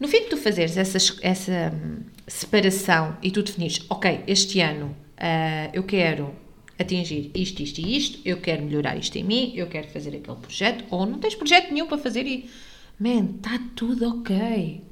No 0.00 0.08
fim 0.08 0.22
de 0.22 0.30
tu 0.30 0.36
fazeres 0.36 0.76
essa, 0.76 0.98
essa 1.22 1.72
hum, 1.72 2.00
separação 2.26 3.16
e 3.22 3.30
tu 3.30 3.44
definires, 3.44 3.86
ok, 3.88 4.24
este 4.26 4.58
ano 4.58 4.86
uh, 4.86 5.70
eu 5.72 5.84
quero 5.84 6.34
atingir 6.80 7.30
isto, 7.32 7.62
isto 7.62 7.80
e 7.80 7.96
isto, 7.96 8.18
eu 8.24 8.40
quero 8.40 8.64
melhorar 8.64 8.96
isto 8.96 9.14
em 9.14 9.22
mim, 9.22 9.52
eu 9.54 9.68
quero 9.68 9.86
fazer 9.86 10.16
aquele 10.16 10.38
projeto, 10.38 10.84
ou 10.90 11.06
não 11.06 11.20
tens 11.20 11.36
projeto 11.36 11.72
nenhum 11.72 11.86
para 11.86 11.98
fazer 11.98 12.26
e, 12.26 12.50
man, 12.98 13.36
está 13.36 13.56
tudo 13.76 14.08
ok. 14.08 14.87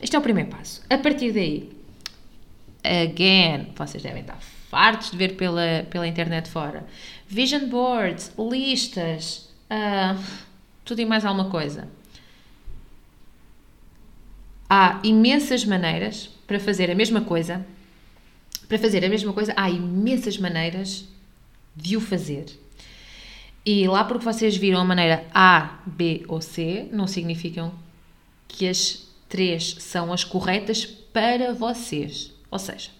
Este 0.00 0.16
é 0.16 0.18
o 0.18 0.22
primeiro 0.22 0.50
passo. 0.50 0.82
A 0.88 0.98
partir 0.98 1.32
daí, 1.32 1.70
again, 2.82 3.72
vocês 3.76 4.02
devem 4.02 4.22
estar 4.22 4.40
fartos 4.70 5.10
de 5.10 5.16
ver 5.16 5.36
pela, 5.36 5.86
pela 5.90 6.06
internet 6.06 6.48
fora. 6.48 6.86
Vision 7.28 7.68
boards, 7.68 8.32
listas, 8.38 9.50
uh, 9.70 10.22
tudo 10.84 11.00
e 11.00 11.04
mais 11.04 11.24
alguma 11.24 11.50
coisa. 11.50 11.88
Há 14.68 15.00
imensas 15.02 15.64
maneiras 15.64 16.30
para 16.46 16.60
fazer 16.60 16.90
a 16.90 16.94
mesma 16.94 17.20
coisa 17.22 17.64
para 18.70 18.78
fazer 18.78 19.04
a 19.04 19.08
mesma 19.08 19.32
coisa, 19.32 19.52
há 19.56 19.68
imensas 19.68 20.38
maneiras 20.38 21.04
de 21.74 21.96
o 21.96 22.00
fazer. 22.00 22.46
E 23.66 23.88
lá 23.88 24.04
porque 24.04 24.24
vocês 24.24 24.56
viram 24.56 24.78
a 24.78 24.84
maneira 24.84 25.26
A, 25.34 25.80
B 25.84 26.24
ou 26.28 26.40
C, 26.40 26.88
não 26.92 27.08
significam 27.08 27.74
que 28.46 28.68
as 28.68 29.09
três 29.30 29.76
são 29.78 30.12
as 30.12 30.24
corretas 30.24 30.84
para 30.84 31.54
vocês. 31.54 32.32
Ou 32.50 32.58
seja, 32.58 32.90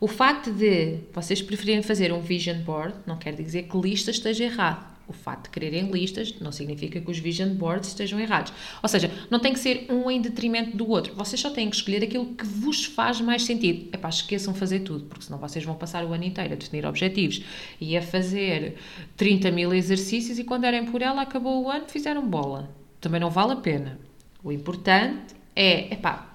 o 0.00 0.08
facto 0.08 0.50
de 0.52 0.98
vocês 1.14 1.40
preferirem 1.40 1.82
fazer 1.82 2.12
um 2.12 2.20
vision 2.20 2.58
board 2.58 2.96
não 3.06 3.16
quer 3.16 3.34
dizer 3.34 3.62
que 3.62 3.78
lista 3.78 4.10
esteja 4.10 4.44
errado. 4.44 4.90
O 5.06 5.12
facto 5.12 5.44
de 5.44 5.50
quererem 5.50 5.90
listas 5.90 6.34
não 6.40 6.50
significa 6.50 7.00
que 7.00 7.10
os 7.10 7.18
vision 7.18 7.54
boards 7.54 7.90
estejam 7.90 8.18
errados. 8.18 8.52
Ou 8.82 8.88
seja, 8.88 9.10
não 9.30 9.38
tem 9.38 9.52
que 9.52 9.60
ser 9.60 9.86
um 9.88 10.10
em 10.10 10.20
detrimento 10.20 10.76
do 10.76 10.88
outro. 10.88 11.14
Vocês 11.14 11.40
só 11.40 11.50
têm 11.50 11.70
que 11.70 11.76
escolher 11.76 12.02
aquilo 12.02 12.34
que 12.34 12.44
vos 12.44 12.84
faz 12.84 13.20
mais 13.20 13.44
sentido. 13.44 13.88
É 13.92 13.96
pá, 13.96 14.08
esqueçam 14.08 14.54
fazer 14.54 14.80
tudo, 14.80 15.04
porque 15.04 15.24
senão 15.24 15.38
vocês 15.38 15.64
vão 15.64 15.74
passar 15.74 16.04
o 16.04 16.12
ano 16.12 16.24
inteiro 16.24 16.54
a 16.54 16.56
definir 16.56 16.84
objetivos 16.84 17.42
e 17.80 17.96
a 17.96 18.02
fazer 18.02 18.76
30 19.16 19.50
mil 19.52 19.72
exercícios 19.72 20.38
e 20.38 20.44
quando 20.44 20.62
derem 20.62 20.86
por 20.86 21.02
ela, 21.02 21.22
acabou 21.22 21.62
o 21.62 21.70
ano, 21.70 21.84
fizeram 21.86 22.26
bola. 22.26 22.74
Também 23.00 23.20
não 23.20 23.30
vale 23.30 23.52
a 23.52 23.56
pena. 23.56 24.00
O 24.42 24.50
importante 24.50 25.41
é, 25.54 25.94
epá, 25.94 26.32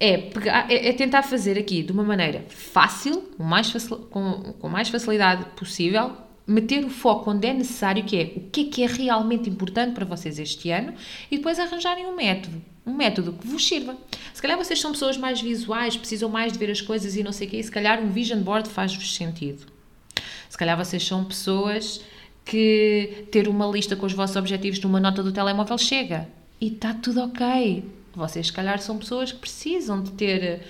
é, 0.00 0.16
pegar, 0.18 0.70
é, 0.70 0.88
é, 0.88 0.92
tentar 0.92 1.22
fazer 1.22 1.58
aqui 1.58 1.82
de 1.82 1.92
uma 1.92 2.04
maneira 2.04 2.44
fácil, 2.48 3.30
o 3.38 3.42
mais 3.42 3.70
facil, 3.70 3.98
com, 4.10 4.54
com 4.58 4.68
mais 4.68 4.88
facilidade 4.88 5.44
possível, 5.56 6.16
meter 6.46 6.84
o 6.84 6.88
foco 6.88 7.30
onde 7.30 7.46
é 7.46 7.52
necessário, 7.52 8.04
que 8.04 8.16
é 8.16 8.32
o 8.36 8.50
que 8.50 8.60
é 8.60 8.64
que 8.64 8.82
é 8.82 8.86
realmente 8.86 9.50
importante 9.50 9.94
para 9.94 10.04
vocês 10.04 10.38
este 10.38 10.70
ano, 10.70 10.94
e 11.30 11.36
depois 11.36 11.58
arranjarem 11.58 12.06
um 12.06 12.14
método, 12.14 12.62
um 12.86 12.94
método 12.94 13.32
que 13.32 13.46
vos 13.46 13.66
sirva. 13.66 13.96
Se 14.32 14.40
calhar 14.40 14.56
vocês 14.56 14.80
são 14.80 14.92
pessoas 14.92 15.16
mais 15.16 15.40
visuais, 15.40 15.96
precisam 15.96 16.30
mais 16.30 16.52
de 16.52 16.58
ver 16.58 16.70
as 16.70 16.80
coisas 16.80 17.16
e 17.16 17.22
não 17.22 17.32
sei 17.32 17.46
o 17.46 17.50
quê, 17.50 17.58
e 17.58 17.64
se 17.64 17.70
calhar 17.70 18.00
um 18.00 18.10
vision 18.10 18.40
board 18.40 18.68
faz-vos 18.68 19.14
sentido. 19.14 19.66
Se 20.48 20.56
calhar 20.56 20.76
vocês 20.76 21.04
são 21.04 21.24
pessoas 21.24 22.00
que 22.44 23.26
ter 23.30 23.46
uma 23.46 23.66
lista 23.66 23.94
com 23.94 24.06
os 24.06 24.14
vossos 24.14 24.36
objetivos 24.36 24.80
numa 24.80 24.98
nota 24.98 25.22
do 25.22 25.30
telemóvel 25.30 25.76
chega. 25.76 26.26
E 26.58 26.68
está 26.68 26.94
tudo 26.94 27.22
ok. 27.22 27.84
Vocês, 28.14 28.46
se 28.46 28.52
calhar, 28.52 28.78
são 28.80 28.98
pessoas 28.98 29.32
que 29.32 29.38
precisam 29.38 30.02
de 30.02 30.12
ter, 30.12 30.62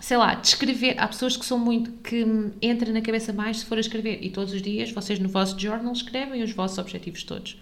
sei 0.00 0.16
lá, 0.16 0.40
escrever. 0.42 0.96
Há 0.98 1.08
pessoas 1.08 1.36
que 1.36 1.44
são 1.44 1.58
muito. 1.58 1.90
que 2.02 2.24
entram 2.60 2.92
na 2.92 3.00
cabeça 3.00 3.32
mais 3.32 3.58
se 3.58 3.64
for 3.64 3.78
a 3.78 3.80
escrever. 3.80 4.18
E 4.22 4.30
todos 4.30 4.52
os 4.52 4.62
dias 4.62 4.90
vocês 4.90 5.18
no 5.18 5.28
vosso 5.28 5.58
journal 5.58 5.92
escrevem 5.92 6.42
os 6.42 6.52
vossos 6.52 6.78
objetivos 6.78 7.22
todos. 7.22 7.56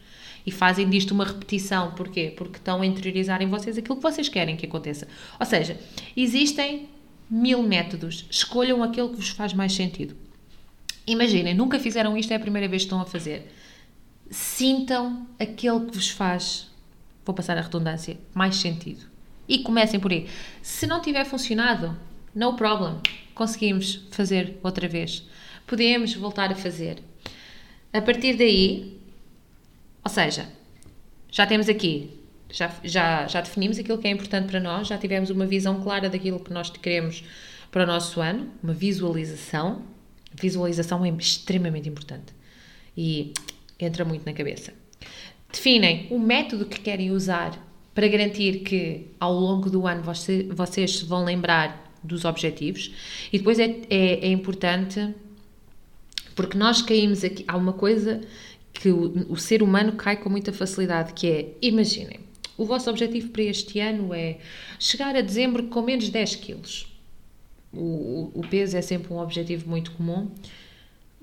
E 0.45 0.51
fazem 0.51 0.89
disto 0.89 1.13
uma 1.13 1.25
repetição. 1.25 1.93
Porquê? 1.93 2.33
Porque 2.37 2.59
estão 2.59 2.83
a 2.83 2.87
interiorizar 2.87 3.43
em 3.43 3.49
vocês 3.49 3.77
aquilo 3.77 3.97
que 3.97 4.03
vocês 4.03 4.29
querem 4.29 4.57
que 4.57 4.67
aconteça. 4.67 5.09
Ou 5.39 5.47
seja, 5.47 5.79
existem 6.17 6.89
mil 7.29 7.63
métodos. 7.63 8.27
Escolham 8.31 8.83
aquele 8.83 9.09
que 9.09 9.17
vos 9.17 9.31
faz 9.31 9.53
mais 9.53 9.73
sentido. 9.73 10.17
Imaginem, 11.07 11.55
nunca 11.55 11.79
fizeram 11.79 12.17
isto, 12.17 12.33
é 12.33 12.37
a 12.37 12.41
primeira 12.41 12.67
vez 12.67 12.83
que 12.83 12.87
estão 12.87 13.01
a 13.01 13.07
fazer. 13.07 13.53
Sintam 14.29 15.27
aquele 15.39 15.87
que 15.87 15.95
vos 15.95 16.11
faz, 16.11 16.69
vou 17.27 17.35
passar 17.35 17.59
a 17.59 17.61
redundância, 17.61 18.17
mais 18.33 18.57
sentido. 18.57 19.05
E 19.47 19.59
comecem 19.59 20.01
por 20.01 20.11
aí. 20.11 20.27
Se 20.63 20.87
não 20.87 21.03
tiver 21.03 21.27
funcionado, 21.27 21.95
no 22.35 22.55
problem. 22.55 23.01
Conseguimos 23.35 24.07
fazer 24.11 24.59
outra 24.63 24.89
vez. 24.89 25.29
Podemos 25.67 26.15
voltar 26.15 26.51
a 26.51 26.55
fazer. 26.55 27.03
A 27.93 28.01
partir 28.01 28.37
daí, 28.37 28.99
ou 30.03 30.11
seja, 30.11 30.49
já 31.31 31.47
temos 31.47 31.69
aqui, 31.69 32.19
já, 32.51 32.73
já, 32.83 33.27
já 33.27 33.41
definimos 33.43 33.79
aquilo 33.79 33.99
que 33.99 34.09
é 34.09 34.11
importante 34.11 34.49
para 34.49 34.61
nós, 34.61 34.87
já 34.87 34.97
tivemos 34.97 35.29
uma 35.29 35.45
visão 35.45 35.83
clara 35.83 36.09
daquilo 36.09 36.41
que 36.41 36.53
nós 36.53 36.71
queremos 36.71 37.25
para 37.71 37.83
o 37.83 37.87
nosso 37.87 38.21
ano, 38.21 38.51
uma 38.63 38.73
visualização 38.73 39.83
Visualização 40.41 41.05
é 41.05 41.09
extremamente 41.09 41.89
importante 41.89 42.35
e 42.97 43.33
entra 43.81 44.05
muito 44.05 44.27
na 44.27 44.33
cabeça. 44.35 44.73
Definem 45.57 46.07
o 46.11 46.19
método 46.19 46.67
que 46.67 46.79
querem 46.79 47.11
usar 47.11 47.59
para 47.95 48.07
garantir 48.07 48.59
que 48.61 49.07
ao 49.19 49.33
longo 49.33 49.71
do 49.71 49.87
ano 49.87 50.03
vocês 50.51 50.99
se 50.99 51.05
vão 51.07 51.25
lembrar 51.25 51.95
dos 52.05 52.27
objetivos 52.27 52.93
e 53.33 53.39
depois 53.39 53.59
é, 53.59 53.81
é, 53.89 54.27
é 54.27 54.29
importante 54.29 55.15
porque 56.35 56.59
nós 56.59 56.83
caímos 56.83 57.25
aqui. 57.25 57.43
Há 57.49 57.57
uma 57.57 57.73
coisa 57.73 58.21
que 58.71 58.91
o, 58.91 59.33
o 59.33 59.37
ser 59.39 59.63
humano 59.63 59.93
cai 59.93 60.19
com 60.19 60.29
muita 60.29 60.53
facilidade 60.53 61.15
que 61.15 61.27
é, 61.27 61.49
imaginem, 61.63 62.21
o 62.59 62.67
vosso 62.67 62.91
objetivo 62.91 63.31
para 63.31 63.45
este 63.45 63.81
ano 63.81 64.13
é 64.13 64.37
chegar 64.79 65.17
a 65.17 65.23
dezembro 65.23 65.65
com 65.69 65.81
menos 65.81 66.05
de 66.05 66.11
10 66.11 66.37
quilos 66.37 66.97
o, 67.77 68.31
o 68.35 68.43
peso 68.49 68.77
é 68.77 68.83
sempre 68.83 69.13
um 69.13 69.19
objetivo 69.19 69.69
muito 69.69 69.93
comum. 69.93 70.31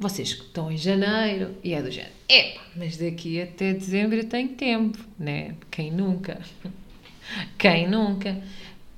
Vocês 0.04 0.32
estão 0.32 0.70
em 0.70 0.76
janeiro 0.76 1.56
e 1.64 1.74
é 1.74 1.82
do 1.82 1.90
género, 1.90 2.12
epa, 2.28 2.60
mas 2.76 2.98
daqui 2.98 3.42
até 3.42 3.72
dezembro 3.72 4.18
eu 4.18 4.28
tenho 4.28 4.50
tempo, 4.50 5.00
né? 5.18 5.56
Quem 5.72 5.92
nunca? 5.92 6.42
Quem 7.58 7.90
nunca? 7.90 8.38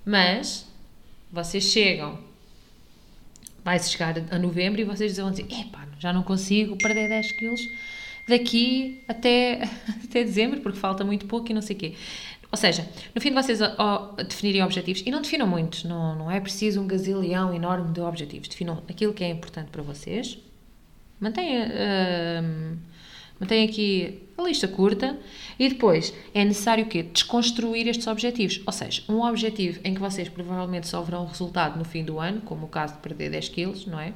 Mas 0.04 0.68
vocês 1.32 1.66
chegam, 1.66 2.18
vai-se 3.64 3.92
chegar 3.92 4.16
a 4.32 4.40
novembro 4.40 4.82
e 4.82 4.84
vocês 4.84 5.16
vão 5.18 5.30
dizer, 5.30 5.44
epá, 5.44 5.88
já 6.00 6.12
não 6.12 6.24
consigo 6.24 6.76
perder 6.76 7.08
10 7.08 7.32
quilos 7.34 7.62
daqui 8.28 9.04
até, 9.08 9.62
até 10.06 10.24
dezembro, 10.24 10.60
porque 10.62 10.80
falta 10.80 11.06
muito 11.06 11.28
pouco 11.28 11.52
e 11.52 11.54
não 11.54 11.62
sei 11.62 11.76
o 11.76 11.80
quê. 11.80 11.94
Ou 12.52 12.58
seja, 12.58 12.90
no 13.14 13.22
fim 13.22 13.30
de 13.30 13.36
vocês 13.36 13.60
definirem 14.28 14.64
objetivos, 14.64 15.04
e 15.06 15.12
não 15.12 15.22
definam 15.22 15.46
muitos, 15.46 15.84
não, 15.84 16.16
não 16.16 16.32
é 16.32 16.40
preciso 16.40 16.82
um 16.82 16.88
gazilhão 16.88 17.54
enorme 17.54 17.94
de 17.94 18.02
objetivos, 18.02 18.48
definam 18.48 18.82
aquilo 18.90 19.14
que 19.14 19.24
é 19.24 19.30
importante 19.30 19.70
para 19.70 19.84
vocês, 19.84 20.40
mantenha, 21.20 21.72
uh, 23.42 23.64
aqui 23.70 24.22
a 24.38 24.44
lista 24.44 24.68
curta 24.68 25.18
e 25.58 25.70
depois 25.70 26.14
é 26.34 26.44
necessário 26.44 26.86
o 26.86 26.88
quê? 26.88 27.04
Desconstruir 27.04 27.88
estes 27.88 28.08
objetivos. 28.08 28.62
Ou 28.66 28.74
seja, 28.74 29.04
um 29.08 29.22
objetivo 29.22 29.80
em 29.84 29.94
que 29.94 30.00
vocês 30.00 30.28
provavelmente 30.30 30.88
só 30.88 31.02
verão 31.02 31.26
resultado 31.26 31.78
no 31.78 31.86
fim 31.86 32.04
do 32.04 32.20
ano, 32.20 32.42
como 32.42 32.66
o 32.66 32.70
caso 32.70 32.96
de 32.96 33.00
perder 33.00 33.30
10 33.30 33.50
quilos, 33.50 33.86
não 33.86 34.00
é? 34.00 34.14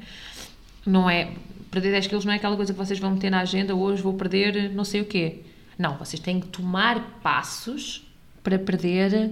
Não 0.85 1.09
é 1.09 1.31
perder 1.71 1.91
10 1.91 2.07
quilos 2.07 2.25
não 2.25 2.33
é 2.33 2.37
aquela 2.37 2.55
coisa 2.55 2.73
que 2.73 2.79
vocês 2.79 2.99
vão 2.99 3.11
meter 3.11 3.29
na 3.29 3.41
agenda 3.41 3.75
hoje 3.75 4.01
vou 4.01 4.13
perder 4.13 4.71
não 4.71 4.83
sei 4.83 5.01
o 5.01 5.05
quê. 5.05 5.41
Não, 5.77 5.97
vocês 5.97 6.19
têm 6.19 6.41
que 6.41 6.47
tomar 6.47 7.19
passos 7.21 8.05
para 8.43 8.59
perder, 8.59 9.31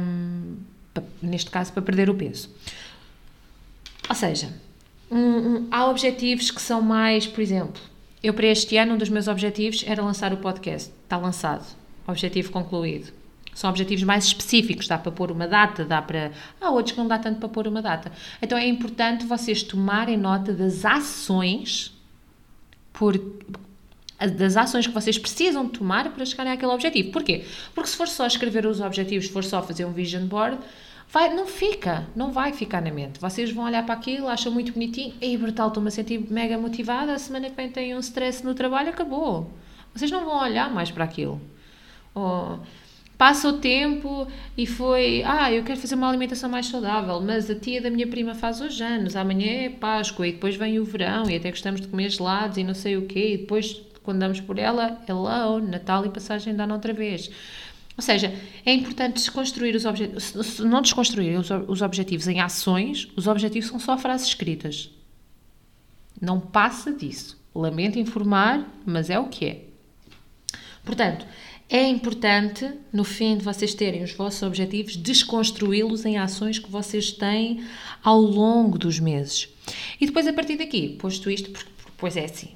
um, 0.00 0.56
neste 1.22 1.50
caso, 1.50 1.72
para 1.72 1.82
perder 1.82 2.10
o 2.10 2.14
peso. 2.14 2.50
Ou 4.08 4.14
seja, 4.14 4.52
um, 5.10 5.66
há 5.70 5.86
objetivos 5.88 6.50
que 6.50 6.60
são 6.60 6.80
mais, 6.80 7.26
por 7.26 7.40
exemplo, 7.40 7.80
eu 8.22 8.34
para 8.34 8.46
este 8.46 8.76
ano, 8.76 8.94
um 8.94 8.98
dos 8.98 9.08
meus 9.08 9.28
objetivos 9.28 9.82
era 9.86 10.02
lançar 10.02 10.32
o 10.32 10.36
podcast. 10.36 10.92
Está 11.02 11.16
lançado. 11.16 11.64
Objetivo 12.06 12.52
concluído. 12.52 13.12
São 13.54 13.68
objetivos 13.68 14.04
mais 14.04 14.24
específicos, 14.24 14.86
dá 14.86 14.96
para 14.96 15.10
pôr 15.10 15.30
uma 15.30 15.46
data, 15.46 15.84
dá 15.84 16.00
para. 16.00 16.30
Há 16.60 16.70
outros 16.70 16.92
que 16.92 16.98
não 16.98 17.08
dá 17.08 17.18
tanto 17.18 17.40
para 17.40 17.48
pôr 17.48 17.66
uma 17.66 17.82
data. 17.82 18.12
Então 18.40 18.56
é 18.56 18.66
importante 18.66 19.24
vocês 19.24 19.62
tomarem 19.62 20.16
nota 20.16 20.52
das 20.52 20.84
ações 20.84 21.92
por, 22.92 23.18
das 24.36 24.56
ações 24.56 24.86
que 24.86 24.92
vocês 24.92 25.18
precisam 25.18 25.66
tomar 25.66 26.10
para 26.10 26.24
chegarem 26.24 26.52
àquele 26.52 26.72
objetivo. 26.72 27.10
Porquê? 27.10 27.44
Porque 27.74 27.90
se 27.90 27.96
for 27.96 28.06
só 28.06 28.26
escrever 28.26 28.66
os 28.66 28.80
objetivos, 28.80 29.26
se 29.26 29.32
for 29.32 29.44
só 29.44 29.62
fazer 29.62 29.84
um 29.84 29.92
vision 29.92 30.26
board, 30.26 30.58
vai, 31.12 31.34
não 31.34 31.46
fica, 31.46 32.06
não 32.14 32.32
vai 32.32 32.52
ficar 32.52 32.80
na 32.80 32.90
mente. 32.90 33.20
Vocês 33.20 33.50
vão 33.52 33.64
olhar 33.64 33.84
para 33.84 33.94
aquilo, 33.94 34.28
acham 34.28 34.52
muito 34.52 34.72
bonitinho, 34.72 35.14
e 35.20 35.36
brutal, 35.36 35.68
estou-me 35.68 35.88
a 35.88 35.90
sentir 35.90 36.24
mega 36.30 36.56
motivada, 36.56 37.12
a 37.12 37.18
semana 37.18 37.50
que 37.50 37.56
vem 37.56 37.70
tem 37.70 37.94
um 37.94 38.00
stress 38.00 38.44
no 38.44 38.54
trabalho, 38.54 38.90
acabou. 38.90 39.50
Vocês 39.94 40.10
não 40.10 40.24
vão 40.24 40.40
olhar 40.40 40.72
mais 40.72 40.90
para 40.90 41.04
aquilo. 41.04 41.40
Oh, 42.14 42.58
passa 43.18 43.48
o 43.48 43.54
tempo 43.54 44.26
e 44.56 44.66
foi, 44.66 45.22
ah, 45.24 45.52
eu 45.52 45.62
quero 45.62 45.78
fazer 45.78 45.94
uma 45.94 46.08
alimentação 46.08 46.48
mais 46.48 46.66
saudável, 46.66 47.20
mas 47.20 47.50
a 47.50 47.54
tia 47.54 47.80
da 47.80 47.90
minha 47.90 48.06
prima 48.06 48.34
faz 48.34 48.60
hoje 48.60 48.82
anos, 48.82 49.14
amanhã 49.16 49.64
é 49.64 49.68
Páscoa 49.68 50.26
e 50.26 50.32
depois 50.32 50.56
vem 50.56 50.78
o 50.78 50.84
verão 50.84 51.28
e 51.28 51.36
até 51.36 51.50
gostamos 51.50 51.80
de 51.80 51.88
comer 51.88 52.08
gelados 52.08 52.56
e 52.56 52.64
não 52.64 52.74
sei 52.74 52.96
o 52.96 53.06
quê, 53.06 53.34
e 53.34 53.38
depois 53.38 53.82
quando 54.02 54.20
damos 54.20 54.40
por 54.40 54.58
ela, 54.58 54.98
hello, 55.08 55.60
Natal 55.60 56.06
e 56.06 56.08
passagem 56.08 56.58
ano 56.58 56.72
outra 56.72 56.92
vez. 56.92 57.30
Ou 58.00 58.02
seja, 58.02 58.34
é 58.64 58.72
importante 58.72 59.16
desconstruir 59.16 59.76
os 59.76 59.84
objetivos, 59.84 60.24
se 60.24 60.62
não 60.62 60.80
desconstruir 60.80 61.38
os, 61.38 61.50
os 61.68 61.82
objetivos 61.82 62.26
em 62.26 62.40
ações, 62.40 63.06
os 63.14 63.26
objetivos 63.26 63.68
são 63.68 63.78
só 63.78 63.98
frases 63.98 64.28
escritas. 64.28 64.90
Não 66.18 66.40
passa 66.40 66.94
disso. 66.94 67.38
Lamento 67.54 67.98
informar, 67.98 68.66
mas 68.86 69.10
é 69.10 69.18
o 69.18 69.28
que 69.28 69.44
é. 69.44 69.64
Portanto, 70.82 71.26
é 71.68 71.86
importante, 71.86 72.72
no 72.90 73.04
fim 73.04 73.36
de 73.36 73.44
vocês 73.44 73.74
terem 73.74 74.02
os 74.02 74.14
vossos 74.14 74.42
objetivos, 74.42 74.96
desconstruí-los 74.96 76.06
em 76.06 76.16
ações 76.16 76.58
que 76.58 76.70
vocês 76.70 77.12
têm 77.12 77.62
ao 78.02 78.18
longo 78.18 78.78
dos 78.78 78.98
meses. 78.98 79.50
E 80.00 80.06
depois, 80.06 80.26
a 80.26 80.32
partir 80.32 80.56
daqui, 80.56 80.96
posto 80.98 81.30
isto, 81.30 81.52
pois 81.98 82.16
é 82.16 82.24
assim, 82.24 82.52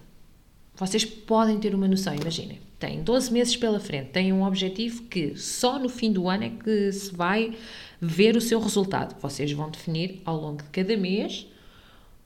vocês 0.77 1.05
podem 1.05 1.59
ter 1.59 1.75
uma 1.75 1.87
noção, 1.87 2.15
imaginem, 2.15 2.61
têm 2.79 3.03
12 3.03 3.33
meses 3.33 3.57
pela 3.57 3.79
frente, 3.79 4.11
têm 4.11 4.33
um 4.33 4.43
objetivo 4.43 5.05
que 5.05 5.37
só 5.37 5.79
no 5.79 5.89
fim 5.89 6.11
do 6.13 6.29
ano 6.29 6.45
é 6.45 6.51
que 6.51 6.93
se 6.93 7.15
vai 7.15 7.57
ver 8.01 8.37
o 8.37 8.41
seu 8.41 8.61
resultado. 8.61 9.15
Vocês 9.21 9.51
vão 9.53 9.71
definir 9.71 10.21
ao 10.25 10.37
longo 10.37 10.63
de 10.63 10.69
cada 10.71 10.97
mês 10.97 11.47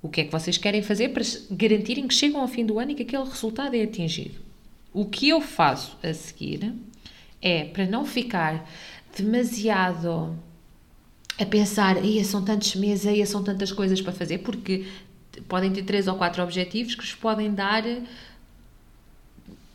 o 0.00 0.08
que 0.08 0.22
é 0.22 0.24
que 0.24 0.32
vocês 0.32 0.56
querem 0.56 0.82
fazer 0.82 1.10
para 1.10 1.22
garantirem 1.50 2.06
que 2.06 2.14
chegam 2.14 2.40
ao 2.40 2.48
fim 2.48 2.64
do 2.64 2.78
ano 2.78 2.92
e 2.92 2.94
que 2.94 3.02
aquele 3.02 3.24
resultado 3.24 3.74
é 3.74 3.82
atingido. 3.82 4.36
O 4.92 5.04
que 5.04 5.28
eu 5.28 5.40
faço 5.40 5.96
a 6.02 6.14
seguir 6.14 6.72
é 7.42 7.64
para 7.64 7.86
não 7.86 8.04
ficar 8.04 8.68
demasiado 9.16 10.36
a 11.38 11.46
pensar, 11.46 11.96
aí 11.96 12.24
são 12.24 12.42
tantos 12.42 12.74
meses, 12.74 13.06
aí 13.06 13.24
são 13.26 13.44
tantas 13.44 13.70
coisas 13.70 14.00
para 14.00 14.12
fazer, 14.12 14.38
porque 14.38 14.86
podem 15.48 15.72
ter 15.72 15.84
três 15.84 16.08
ou 16.08 16.16
quatro 16.16 16.42
objetivos 16.42 16.94
que 16.94 17.02
vos 17.02 17.14
podem 17.14 17.52
dar 17.52 17.84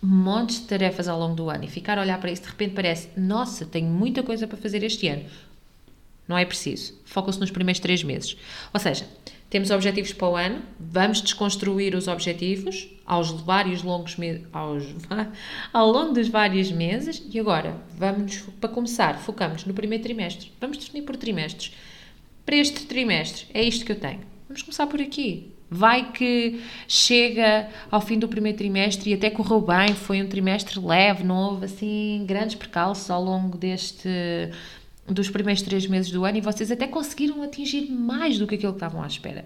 montes 0.03 0.59
de 0.59 0.67
tarefas 0.67 1.07
ao 1.07 1.17
longo 1.17 1.33
do 1.33 1.49
ano 1.49 1.63
e 1.63 1.67
ficar 1.69 1.97
a 1.97 2.01
olhar 2.01 2.19
para 2.19 2.29
isso, 2.29 2.41
de 2.41 2.49
repente 2.49 2.73
parece, 2.73 3.09
nossa, 3.15 3.65
tenho 3.65 3.87
muita 3.87 4.21
coisa 4.21 4.45
para 4.45 4.57
fazer 4.57 4.83
este 4.83 5.07
ano. 5.07 5.23
Não 6.27 6.37
é 6.37 6.45
preciso. 6.45 6.99
Foca-se 7.05 7.39
nos 7.39 7.51
primeiros 7.51 7.79
três 7.79 8.03
meses. 8.03 8.37
Ou 8.73 8.79
seja, 8.79 9.05
temos 9.49 9.69
objetivos 9.69 10.11
para 10.11 10.27
o 10.27 10.35
ano, 10.35 10.61
vamos 10.79 11.21
desconstruir 11.21 11.95
os 11.95 12.07
objetivos 12.07 12.89
aos 13.05 13.31
vários 13.31 13.83
longos 13.83 14.17
aos, 14.51 14.83
ao 15.71 15.91
longo 15.91 16.13
dos 16.13 16.27
vários 16.27 16.71
meses 16.71 17.23
e 17.31 17.39
agora 17.39 17.77
vamos 17.95 18.43
para 18.59 18.69
começar, 18.69 19.19
focamos 19.19 19.63
no 19.65 19.73
primeiro 19.73 20.03
trimestre. 20.03 20.51
Vamos 20.59 20.77
definir 20.77 21.03
por 21.03 21.15
trimestres. 21.15 21.71
Para 22.45 22.55
este 22.55 22.85
trimestre 22.87 23.45
é 23.53 23.63
isto 23.63 23.85
que 23.85 23.91
eu 23.91 23.99
tenho. 23.99 24.21
Vamos 24.49 24.63
começar 24.63 24.87
por 24.87 24.99
aqui. 24.99 25.52
Vai 25.75 26.11
que 26.11 26.61
chega 26.87 27.67
ao 27.89 27.99
fim 27.99 28.19
do 28.19 28.27
primeiro 28.27 28.57
trimestre 28.57 29.09
e 29.09 29.13
até 29.15 29.31
correu 29.31 29.59
bem, 29.59 29.95
foi 29.95 30.21
um 30.21 30.27
trimestre 30.27 30.79
leve, 30.79 31.23
não 31.23 31.35
houve 31.35 31.65
assim 31.65 32.23
grandes 32.27 32.55
percalços 32.55 33.09
ao 33.09 33.23
longo 33.23 33.57
deste 33.57 34.07
dos 35.07 35.29
primeiros 35.29 35.63
três 35.63 35.85
meses 35.87 36.11
do 36.11 36.23
ano 36.23 36.37
e 36.37 36.41
vocês 36.41 36.71
até 36.71 36.87
conseguiram 36.87 37.41
atingir 37.41 37.89
mais 37.91 38.37
do 38.37 38.47
que 38.47 38.55
aquilo 38.55 38.71
que 38.71 38.77
estavam 38.77 39.01
à 39.01 39.07
espera. 39.07 39.45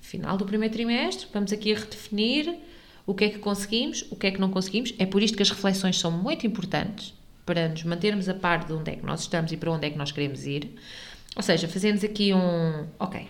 Final 0.00 0.36
do 0.36 0.46
primeiro 0.46 0.72
trimestre, 0.72 1.26
vamos 1.32 1.52
aqui 1.52 1.74
a 1.74 1.78
redefinir 1.78 2.54
o 3.04 3.12
que 3.12 3.24
é 3.24 3.28
que 3.28 3.38
conseguimos, 3.38 4.06
o 4.10 4.16
que 4.16 4.28
é 4.28 4.30
que 4.30 4.40
não 4.40 4.50
conseguimos. 4.50 4.94
É 4.98 5.04
por 5.04 5.22
isto 5.22 5.36
que 5.36 5.42
as 5.42 5.50
reflexões 5.50 5.98
são 5.98 6.10
muito 6.10 6.46
importantes 6.46 7.12
para 7.44 7.68
nos 7.68 7.82
mantermos 7.84 8.28
a 8.28 8.34
par 8.34 8.64
de 8.64 8.72
onde 8.72 8.92
é 8.92 8.96
que 8.96 9.04
nós 9.04 9.22
estamos 9.22 9.52
e 9.52 9.56
para 9.56 9.70
onde 9.70 9.86
é 9.86 9.90
que 9.90 9.98
nós 9.98 10.12
queremos 10.12 10.46
ir. 10.46 10.70
Ou 11.36 11.42
seja, 11.42 11.66
fazemos 11.68 12.04
aqui 12.04 12.32
um, 12.32 12.86
ok, 12.98 13.26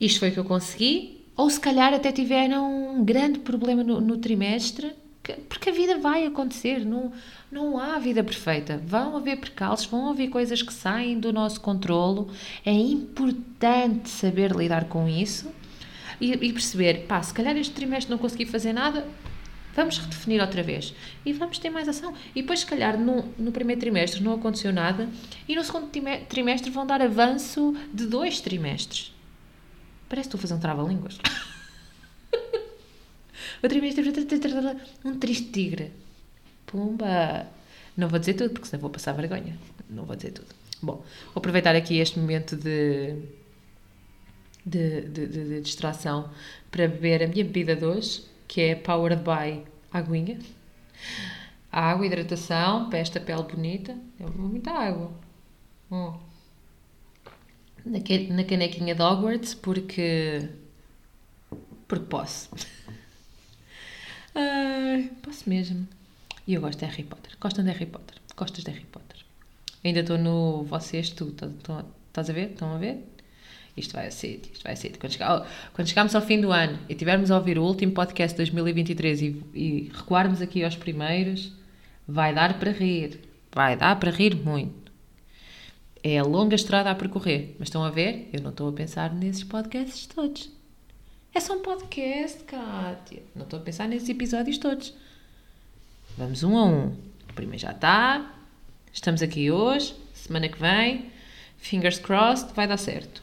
isto 0.00 0.20
foi 0.20 0.30
o 0.30 0.32
que 0.32 0.38
eu 0.38 0.44
consegui, 0.44 1.15
ou 1.36 1.50
se 1.50 1.60
calhar 1.60 1.92
até 1.92 2.10
tiveram 2.10 2.96
um 2.96 3.04
grande 3.04 3.40
problema 3.40 3.84
no, 3.84 4.00
no 4.00 4.16
trimestre, 4.16 4.92
que, 5.22 5.34
porque 5.34 5.70
a 5.70 5.72
vida 5.72 5.98
vai 5.98 6.24
acontecer, 6.24 6.84
não, 6.84 7.12
não 7.50 7.78
há 7.78 7.98
vida 7.98 8.24
perfeita. 8.24 8.80
Vão 8.86 9.16
haver 9.16 9.38
percalços, 9.38 9.86
vão 9.86 10.08
haver 10.08 10.28
coisas 10.28 10.62
que 10.62 10.72
saem 10.72 11.18
do 11.20 11.32
nosso 11.32 11.60
controlo. 11.60 12.30
É 12.64 12.72
importante 12.72 14.08
saber 14.08 14.52
lidar 14.52 14.84
com 14.84 15.06
isso 15.08 15.50
e, 16.20 16.32
e 16.32 16.52
perceber, 16.52 17.06
pá, 17.06 17.22
se 17.22 17.34
calhar 17.34 17.56
este 17.56 17.74
trimestre 17.74 18.10
não 18.10 18.18
consegui 18.18 18.46
fazer 18.46 18.72
nada, 18.72 19.06
vamos 19.74 19.98
redefinir 19.98 20.40
outra 20.40 20.62
vez 20.62 20.94
e 21.24 21.34
vamos 21.34 21.58
ter 21.58 21.68
mais 21.68 21.86
ação. 21.86 22.14
E 22.34 22.40
depois, 22.40 22.60
se 22.60 22.66
calhar, 22.66 22.98
no, 22.98 23.24
no 23.38 23.52
primeiro 23.52 23.80
trimestre 23.80 24.22
não 24.22 24.32
aconteceu 24.32 24.72
nada 24.72 25.06
e 25.46 25.54
no 25.54 25.62
segundo 25.62 25.90
trimestre 26.28 26.70
vão 26.70 26.86
dar 26.86 27.02
avanço 27.02 27.76
de 27.92 28.06
dois 28.06 28.40
trimestres. 28.40 29.15
Parece 30.08 30.28
que 30.28 30.36
estou 30.36 30.38
a 30.38 30.42
fazer 30.42 30.54
um 30.54 30.60
trava-línguas. 30.60 31.18
o 33.62 33.68
trimestre. 33.68 34.04
Um 35.04 35.18
triste 35.18 35.50
tigre. 35.50 35.92
Pumba! 36.66 37.46
Não 37.96 38.08
vou 38.08 38.18
dizer 38.18 38.34
tudo, 38.34 38.50
porque 38.50 38.68
senão 38.68 38.82
vou 38.82 38.90
passar 38.90 39.12
vergonha. 39.12 39.56
Não 39.88 40.04
vou 40.04 40.14
dizer 40.14 40.32
tudo. 40.32 40.48
Bom, 40.82 40.96
vou 40.96 41.36
aproveitar 41.36 41.74
aqui 41.74 41.98
este 41.98 42.18
momento 42.18 42.56
de, 42.56 43.16
de, 44.64 45.02
de, 45.02 45.26
de, 45.26 45.44
de 45.48 45.60
distração 45.60 46.30
para 46.70 46.86
beber 46.86 47.22
a 47.22 47.26
minha 47.26 47.44
bebida 47.44 47.74
de 47.74 47.84
hoje, 47.84 48.24
que 48.46 48.60
é 48.60 48.74
Powered 48.74 49.22
by 49.22 49.64
Aguinha. 49.92 50.38
Água, 51.72 52.06
hidratação, 52.06 52.88
para 52.88 52.98
esta 52.98 53.18
pele 53.18 53.42
bonita. 53.42 53.96
Vou 54.18 54.48
muita 54.48 54.70
água. 54.70 55.10
Hum 55.90 56.25
na, 57.86 58.00
na 58.34 58.44
canequinha 58.44 58.94
de 58.94 59.02
Hogwarts 59.02 59.54
porque. 59.54 60.48
porque 61.86 62.06
posso. 62.06 62.50
uh, 64.34 65.08
posso 65.22 65.48
mesmo. 65.48 65.86
E 66.46 66.54
eu 66.54 66.60
gosto 66.60 66.78
de 66.80 66.84
Harry 66.84 67.04
Potter. 67.04 67.32
Gostam 67.40 67.64
de 67.64 67.70
Harry 67.70 67.86
Potter? 67.86 68.16
Gostas 68.36 68.64
de 68.64 68.70
Harry 68.70 68.86
Potter? 68.86 69.24
Ainda 69.84 70.00
estou 70.00 70.18
no 70.18 70.64
vocês, 70.64 71.10
tu. 71.10 71.34
Estás 72.08 72.30
a 72.30 72.32
ver? 72.32 72.50
Estão 72.50 72.74
a 72.74 72.78
ver? 72.78 73.04
Isto 73.76 73.92
vai 73.92 74.10
ser, 74.10 74.40
isto 74.52 74.62
vai 74.64 74.74
ser. 74.74 74.96
Quando, 74.98 75.12
chegar, 75.12 75.46
quando 75.74 75.86
chegarmos 75.86 76.14
ao 76.14 76.22
fim 76.22 76.40
do 76.40 76.50
ano 76.50 76.78
e 76.88 76.94
tivermos 76.94 77.30
a 77.30 77.36
ouvir 77.36 77.58
o 77.58 77.62
último 77.62 77.92
podcast 77.92 78.34
de 78.34 78.38
2023 78.38 79.22
e, 79.22 79.42
e 79.54 79.92
recuarmos 79.94 80.40
aqui 80.40 80.64
aos 80.64 80.76
primeiros, 80.76 81.52
vai 82.08 82.34
dar 82.34 82.58
para 82.58 82.70
rir. 82.70 83.20
Vai 83.52 83.76
dar 83.76 83.98
para 84.00 84.10
rir 84.10 84.34
muito. 84.34 84.85
É 86.08 86.18
a 86.18 86.22
longa 86.22 86.54
estrada 86.54 86.88
a 86.88 86.94
percorrer. 86.94 87.56
Mas 87.58 87.66
estão 87.66 87.82
a 87.82 87.90
ver? 87.90 88.30
Eu 88.32 88.40
não 88.40 88.50
estou 88.50 88.68
a 88.68 88.72
pensar 88.72 89.12
nesses 89.12 89.42
podcasts 89.42 90.06
todos. 90.06 90.48
É 91.34 91.40
só 91.40 91.54
um 91.54 91.62
podcast, 91.62 92.44
Kátia. 92.44 93.24
Não 93.34 93.42
estou 93.42 93.58
a 93.58 93.62
pensar 93.62 93.88
nesses 93.88 94.08
episódios 94.08 94.56
todos. 94.56 94.94
Vamos 96.16 96.44
um 96.44 96.56
a 96.56 96.64
um. 96.64 96.96
O 97.28 97.32
primeiro 97.34 97.60
já 97.60 97.72
está. 97.72 98.32
Estamos 98.92 99.20
aqui 99.20 99.50
hoje. 99.50 99.96
Semana 100.14 100.48
que 100.48 100.60
vem. 100.60 101.10
Fingers 101.56 101.98
crossed. 101.98 102.54
Vai 102.54 102.68
dar 102.68 102.76
certo. 102.76 103.20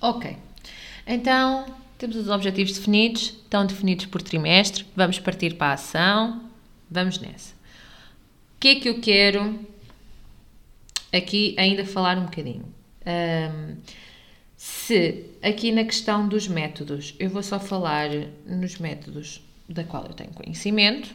Ok. 0.00 0.36
Então, 1.04 1.66
temos 1.98 2.14
os 2.14 2.28
objetivos 2.28 2.74
definidos. 2.74 3.22
Estão 3.22 3.66
definidos 3.66 4.06
por 4.06 4.22
trimestre. 4.22 4.86
Vamos 4.94 5.18
partir 5.18 5.56
para 5.56 5.72
a 5.72 5.72
ação. 5.72 6.48
Vamos 6.88 7.18
nessa. 7.18 7.54
O 8.54 8.60
que 8.60 8.68
é 8.68 8.74
que 8.76 8.88
eu 8.88 9.00
quero 9.00 9.66
aqui 11.12 11.54
ainda 11.58 11.84
falar 11.84 12.18
um 12.18 12.24
bocadinho. 12.24 12.64
Um, 13.06 13.76
se 14.56 15.24
aqui 15.42 15.72
na 15.72 15.84
questão 15.84 16.28
dos 16.28 16.46
métodos, 16.46 17.14
eu 17.18 17.30
vou 17.30 17.42
só 17.42 17.58
falar 17.58 18.10
nos 18.46 18.78
métodos 18.78 19.40
da 19.68 19.84
qual 19.84 20.04
eu 20.04 20.12
tenho 20.12 20.30
conhecimento 20.32 21.14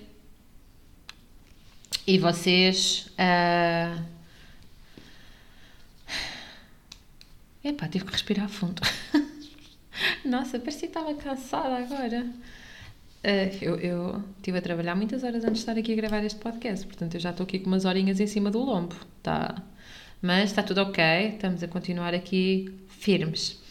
e 2.07 2.17
vocês. 2.17 3.07
Uh... 3.19 4.03
Epá, 7.63 7.87
tive 7.87 8.05
que 8.05 8.11
respirar 8.11 8.47
fundo. 8.47 8.81
Nossa, 10.23 10.59
parecia 10.59 10.81
que 10.81 10.97
estava 10.97 11.13
cansada 11.15 11.77
agora. 11.77 12.25
Uh, 13.23 13.57
eu, 13.59 13.75
eu 13.79 14.23
estive 14.37 14.59
a 14.59 14.61
trabalhar 14.61 14.95
muitas 14.95 15.23
horas 15.23 15.43
antes 15.43 15.55
de 15.55 15.59
estar 15.59 15.77
aqui 15.77 15.93
a 15.93 15.95
gravar 15.95 16.23
este 16.23 16.39
podcast, 16.39 16.85
portanto 16.85 17.15
eu 17.15 17.19
já 17.19 17.31
estou 17.31 17.43
aqui 17.43 17.57
com 17.57 17.67
umas 17.67 17.85
horinhas 17.85 18.19
em 18.19 18.27
cima 18.27 18.51
do 18.51 18.59
lombo. 18.59 18.95
Tá, 19.23 19.63
mas 20.25 20.49
está 20.49 20.63
tudo 20.63 20.81
ok, 20.81 21.03
estamos 21.35 21.61
a 21.61 21.67
continuar 21.67 22.15
aqui 22.15 22.73
firmes. 22.87 23.61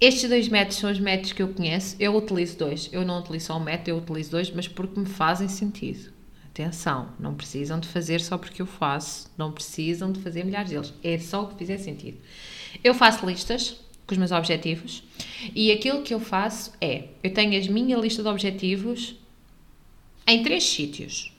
Estes 0.00 0.30
dois 0.30 0.48
métodos 0.48 0.78
são 0.78 0.90
os 0.90 0.98
métodos 0.98 1.32
que 1.32 1.42
eu 1.42 1.48
conheço. 1.48 1.94
Eu 2.00 2.16
utilizo 2.16 2.56
dois. 2.56 2.88
Eu 2.90 3.04
não 3.04 3.20
utilizo 3.20 3.48
só 3.48 3.58
um 3.58 3.62
método, 3.62 3.90
eu 3.90 3.98
utilizo 3.98 4.30
dois, 4.30 4.50
mas 4.50 4.66
porque 4.66 4.98
me 4.98 5.04
fazem 5.04 5.46
sentido. 5.46 6.10
Atenção, 6.46 7.10
não 7.20 7.34
precisam 7.34 7.78
de 7.78 7.86
fazer 7.86 8.20
só 8.20 8.38
porque 8.38 8.62
eu 8.62 8.66
faço, 8.66 9.30
não 9.36 9.52
precisam 9.52 10.10
de 10.10 10.20
fazer 10.20 10.42
milhares 10.42 10.70
deles. 10.70 10.94
É 11.04 11.18
só 11.18 11.42
o 11.42 11.48
que 11.48 11.58
fizer 11.58 11.76
sentido. 11.76 12.16
Eu 12.82 12.94
faço 12.94 13.26
listas 13.26 13.78
com 14.06 14.12
os 14.12 14.18
meus 14.18 14.32
objetivos 14.32 15.02
e 15.54 15.70
aquilo 15.70 16.02
que 16.02 16.14
eu 16.14 16.20
faço 16.20 16.72
é: 16.80 17.08
eu 17.22 17.34
tenho 17.34 17.62
a 17.62 17.70
minha 17.70 17.98
lista 17.98 18.22
de 18.22 18.28
objetivos 18.28 19.16
em 20.26 20.42
três 20.42 20.64
sítios. 20.64 21.30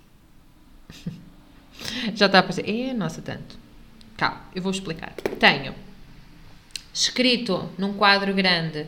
Já 2.14 2.28
está 2.28 2.38
a 2.38 2.42
aparecer. 2.42 2.70
É, 2.70 2.94
nossa, 2.94 3.24
tanto. 3.24 3.69
Calma, 4.20 4.42
eu 4.54 4.62
vou 4.62 4.74
explicar. 4.74 5.14
Tenho 5.40 5.74
escrito 6.94 7.70
num 7.78 7.94
quadro 7.94 8.34
grande 8.34 8.86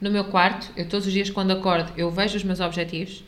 no 0.00 0.10
meu 0.10 0.24
quarto, 0.24 0.72
eu 0.74 0.88
todos 0.88 1.06
os 1.06 1.12
dias 1.12 1.28
quando 1.28 1.50
acordo, 1.50 1.92
eu 1.98 2.10
vejo 2.10 2.38
os 2.38 2.44
meus 2.44 2.60
objetivos. 2.60 3.22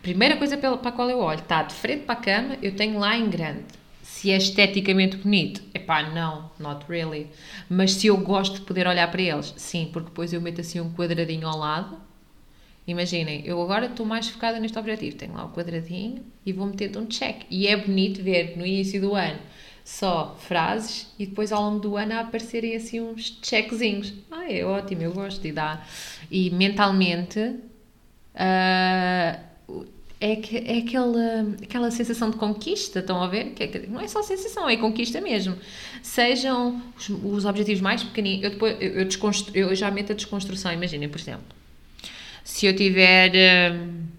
Primeira 0.00 0.38
coisa 0.38 0.56
para 0.56 0.70
a 0.72 0.92
qual 0.92 1.10
eu 1.10 1.18
olho, 1.18 1.40
está 1.40 1.62
de 1.62 1.74
frente 1.74 2.04
para 2.04 2.14
a 2.14 2.22
cama, 2.22 2.56
eu 2.62 2.74
tenho 2.74 2.98
lá 2.98 3.14
em 3.18 3.28
grande. 3.28 3.64
Se 4.02 4.30
é 4.30 4.38
esteticamente 4.38 5.18
bonito, 5.18 5.62
epá, 5.74 6.04
não, 6.04 6.50
not 6.58 6.86
really. 6.88 7.26
Mas 7.68 7.92
se 7.92 8.06
eu 8.06 8.16
gosto 8.16 8.54
de 8.54 8.60
poder 8.62 8.86
olhar 8.86 9.10
para 9.10 9.20
eles, 9.20 9.52
sim, 9.58 9.90
porque 9.92 10.08
depois 10.08 10.32
eu 10.32 10.40
meto 10.40 10.62
assim 10.62 10.80
um 10.80 10.90
quadradinho 10.94 11.46
ao 11.46 11.58
lado. 11.58 11.98
Imaginem, 12.86 13.42
eu 13.44 13.60
agora 13.60 13.86
estou 13.86 14.06
mais 14.06 14.28
focada 14.28 14.58
neste 14.58 14.78
objetivo. 14.78 15.16
Tenho 15.16 15.34
lá 15.34 15.44
o 15.44 15.50
quadradinho 15.50 16.24
e 16.46 16.52
vou 16.52 16.66
meter 16.66 16.96
um 16.96 17.04
check. 17.04 17.42
E 17.50 17.66
é 17.66 17.76
bonito 17.76 18.22
ver 18.22 18.56
no 18.56 18.64
início 18.64 18.98
do 19.02 19.14
ano 19.14 19.38
só 19.84 20.34
frases 20.40 21.06
e 21.18 21.26
depois 21.26 21.52
ao 21.52 21.62
longo 21.62 21.78
do 21.78 21.96
ano 21.96 22.18
aparecerem 22.18 22.74
assim 22.74 23.00
uns 23.00 23.38
checkzinhos. 23.42 24.14
Ah, 24.30 24.50
é 24.50 24.64
ótimo, 24.64 25.02
eu 25.02 25.12
gosto 25.12 25.42
de 25.42 25.52
dar. 25.52 25.86
E 26.30 26.50
mentalmente 26.50 27.38
uh, 27.38 27.60
é, 30.20 30.36
que, 30.36 30.56
é 30.56 30.78
aquela, 30.78 31.46
aquela 31.62 31.90
sensação 31.90 32.30
de 32.30 32.36
conquista, 32.38 33.00
estão 33.00 33.22
a 33.22 33.28
ver? 33.28 33.50
Que 33.50 33.64
é, 33.64 33.86
não 33.86 34.00
é 34.00 34.08
só 34.08 34.22
sensação, 34.22 34.66
é 34.68 34.76
conquista 34.78 35.20
mesmo. 35.20 35.54
Sejam 36.02 36.82
os, 36.96 37.10
os 37.10 37.44
objetivos 37.44 37.82
mais 37.82 38.02
pequeninos. 38.02 38.44
Eu, 38.44 38.50
depois, 38.50 38.76
eu, 38.80 39.02
eu, 39.02 39.08
eu 39.68 39.74
já 39.74 39.90
meto 39.90 40.12
a 40.12 40.14
desconstrução, 40.14 40.72
imaginem, 40.72 41.10
por 41.10 41.20
exemplo. 41.20 41.44
Se 42.42 42.64
eu 42.64 42.74
tiver. 42.74 43.32
Uh, 43.32 44.14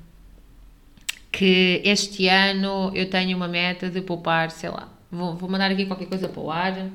que 1.32 1.82
este 1.84 2.30
ano 2.30 2.94
eu 2.96 3.10
tenho 3.10 3.36
uma 3.36 3.48
meta 3.48 3.90
de 3.90 4.00
poupar, 4.00 4.50
sei 4.52 4.70
lá, 4.70 4.90
vou, 5.16 5.36
vou 5.36 5.50
mandar 5.50 5.72
aqui 5.72 5.86
qualquer 5.86 6.08
coisa 6.08 6.28
para 6.28 6.42
o 6.42 6.52
ar. 6.52 6.90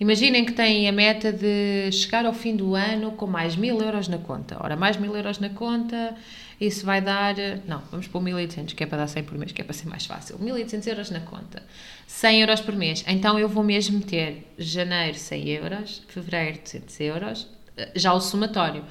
Imaginem 0.00 0.46
que 0.46 0.52
têm 0.52 0.88
a 0.88 0.92
meta 0.92 1.30
de 1.30 1.92
chegar 1.92 2.24
ao 2.24 2.32
fim 2.32 2.56
do 2.56 2.74
ano 2.74 3.12
com 3.12 3.26
mais 3.26 3.54
mil 3.54 3.78
euros 3.82 4.08
na 4.08 4.16
conta. 4.16 4.56
Ora, 4.58 4.74
mais 4.74 4.96
mil 4.96 5.14
euros 5.14 5.38
na 5.38 5.50
conta, 5.50 6.16
isso 6.58 6.86
vai 6.86 7.02
dar. 7.02 7.34
Não, 7.68 7.82
vamos 7.90 8.06
pôr 8.06 8.22
1800, 8.22 8.72
que 8.72 8.82
é 8.82 8.86
para 8.86 8.98
dar 8.98 9.08
100 9.08 9.24
por 9.24 9.36
mês, 9.36 9.52
que 9.52 9.60
é 9.60 9.64
para 9.64 9.74
ser 9.74 9.88
mais 9.88 10.06
fácil. 10.06 10.38
1800 10.38 10.86
euros 10.86 11.10
na 11.10 11.20
conta. 11.20 11.62
100 12.06 12.40
euros 12.40 12.60
por 12.62 12.74
mês. 12.74 13.04
Então 13.06 13.38
eu 13.38 13.46
vou 13.46 13.62
mesmo 13.62 13.98
meter 13.98 14.50
janeiro 14.56 15.18
100 15.18 15.48
euros, 15.50 16.02
fevereiro 16.08 16.60
200 16.62 17.00
euros, 17.00 17.46
já 17.94 18.14
o 18.14 18.20
somatório. 18.20 18.82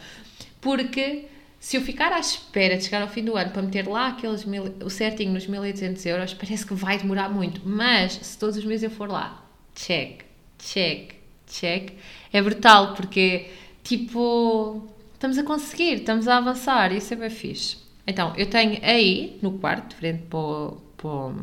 Porque 0.61 1.25
se 1.59 1.75
eu 1.75 1.81
ficar 1.81 2.13
à 2.13 2.19
espera 2.19 2.77
de 2.77 2.85
chegar 2.85 3.01
ao 3.01 3.09
fim 3.09 3.23
do 3.23 3.35
ano 3.35 3.51
para 3.51 3.61
meter 3.61 3.87
lá 3.87 4.07
aqueles 4.07 4.45
mil, 4.45 4.63
o 4.83 4.89
certinho 4.89 5.33
nos 5.33 5.45
1800 5.45 6.05
euros, 6.05 6.33
parece 6.33 6.65
que 6.65 6.73
vai 6.73 6.97
demorar 6.97 7.29
muito. 7.29 7.61
Mas 7.65 8.13
se 8.13 8.37
todos 8.37 8.55
os 8.57 8.63
meses 8.63 8.83
eu 8.83 8.89
for 8.89 9.09
lá, 9.09 9.45
check, 9.75 10.21
check, 10.57 11.15
check, 11.47 11.93
é 12.31 12.41
brutal 12.41 12.93
porque 12.93 13.47
tipo 13.83 14.87
estamos 15.13 15.37
a 15.37 15.43
conseguir, 15.43 15.95
estamos 15.95 16.29
a 16.29 16.37
avançar, 16.37 16.93
isso 16.93 17.13
é 17.13 17.17
bem 17.17 17.29
fixe. 17.29 17.77
Então, 18.07 18.33
eu 18.37 18.49
tenho 18.49 18.79
aí 18.81 19.37
no 19.41 19.59
quarto, 19.59 19.95
frente 19.95 20.23
para, 20.23 20.39
o, 20.39 20.81
para, 20.97 21.33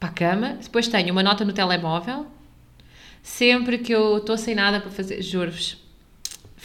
para 0.00 0.08
a 0.08 0.12
cama, 0.12 0.58
depois 0.60 0.88
tenho 0.88 1.12
uma 1.12 1.22
nota 1.22 1.44
no 1.44 1.52
telemóvel. 1.52 2.26
Sempre 3.22 3.78
que 3.78 3.92
eu 3.92 4.18
estou 4.18 4.38
sem 4.38 4.54
nada 4.54 4.80
para 4.80 4.90
fazer, 4.90 5.20
juro-vos, 5.20 5.76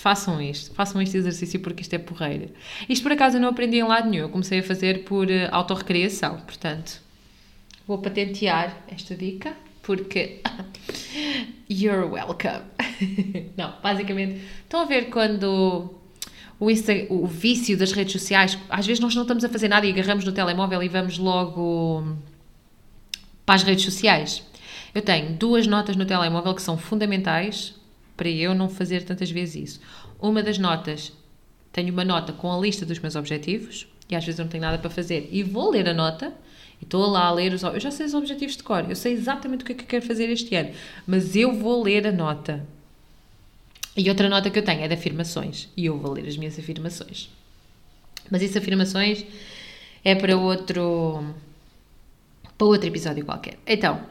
façam 0.01 0.41
isto, 0.41 0.73
façam 0.73 0.99
este 0.99 1.15
exercício 1.15 1.59
porque 1.59 1.83
isto 1.83 1.93
é 1.93 1.99
porreira. 1.99 2.49
Isto 2.89 3.03
por 3.03 3.11
acaso 3.11 3.37
eu 3.37 3.41
não 3.41 3.49
aprendi 3.49 3.77
em 3.77 3.83
lado 3.83 4.09
nenhum, 4.09 4.23
eu 4.23 4.29
comecei 4.29 4.59
a 4.59 4.63
fazer 4.63 5.03
por 5.03 5.27
uh, 5.27 5.47
autorrecriação, 5.51 6.39
portanto 6.41 6.99
vou 7.87 7.99
patentear 7.99 8.75
esta 8.87 9.15
dica 9.15 9.53
porque 9.83 10.41
you're 11.69 12.05
welcome. 12.05 12.63
não, 13.55 13.75
basicamente, 13.83 14.41
estão 14.63 14.81
a 14.81 14.85
ver 14.85 15.11
quando 15.11 15.93
o, 16.59 16.71
Insta, 16.71 16.93
o 17.09 17.27
vício 17.27 17.77
das 17.77 17.91
redes 17.91 18.13
sociais, 18.13 18.57
às 18.69 18.87
vezes 18.87 18.99
nós 18.99 19.13
não 19.13 19.21
estamos 19.21 19.43
a 19.43 19.49
fazer 19.49 19.67
nada 19.67 19.85
e 19.85 19.91
agarramos 19.91 20.25
no 20.25 20.31
telemóvel 20.31 20.81
e 20.81 20.89
vamos 20.89 21.19
logo 21.19 22.17
para 23.45 23.53
as 23.53 23.61
redes 23.61 23.85
sociais. 23.85 24.43
Eu 24.95 25.03
tenho 25.03 25.33
duas 25.33 25.67
notas 25.67 25.95
no 25.95 26.05
telemóvel 26.05 26.55
que 26.55 26.61
são 26.61 26.75
fundamentais 26.75 27.79
para 28.15 28.29
eu 28.29 28.53
não 28.53 28.69
fazer 28.69 29.03
tantas 29.03 29.31
vezes 29.31 29.55
isso. 29.55 29.79
Uma 30.19 30.43
das 30.43 30.57
notas, 30.57 31.11
tenho 31.71 31.91
uma 31.91 32.05
nota 32.05 32.33
com 32.33 32.51
a 32.51 32.59
lista 32.59 32.85
dos 32.85 32.99
meus 32.99 33.15
objetivos, 33.15 33.87
e 34.09 34.15
às 34.15 34.25
vezes 34.25 34.39
eu 34.39 34.45
não 34.45 34.51
tenho 34.51 34.63
nada 34.63 34.77
para 34.77 34.89
fazer, 34.89 35.29
e 35.31 35.41
vou 35.41 35.71
ler 35.71 35.87
a 35.87 35.93
nota, 35.93 36.33
e 36.79 36.83
estou 36.83 37.05
lá 37.07 37.25
a 37.25 37.31
ler 37.31 37.53
os. 37.53 37.63
Eu 37.63 37.79
já 37.79 37.91
sei 37.91 38.05
os 38.05 38.13
objetivos 38.13 38.57
de 38.57 38.63
cor, 38.63 38.85
eu 38.89 38.95
sei 38.95 39.13
exatamente 39.13 39.63
o 39.63 39.65
que 39.65 39.71
é 39.71 39.75
que 39.75 39.83
eu 39.83 39.87
quero 39.87 40.05
fazer 40.05 40.29
este 40.29 40.53
ano, 40.55 40.71
mas 41.07 41.35
eu 41.35 41.53
vou 41.53 41.81
ler 41.81 42.05
a 42.07 42.11
nota. 42.11 42.65
E 43.95 44.09
outra 44.09 44.29
nota 44.29 44.49
que 44.49 44.59
eu 44.59 44.63
tenho 44.63 44.81
é 44.81 44.87
de 44.87 44.93
afirmações, 44.93 45.69
e 45.75 45.85
eu 45.85 45.97
vou 45.97 46.13
ler 46.13 46.27
as 46.27 46.37
minhas 46.37 46.57
afirmações. 46.57 47.29
Mas 48.29 48.41
isso, 48.41 48.57
afirmações, 48.57 49.25
é 50.03 50.15
para 50.15 50.37
outro. 50.37 51.23
para 52.57 52.67
outro 52.67 52.87
episódio 52.87 53.25
qualquer. 53.25 53.57
Então, 53.67 54.01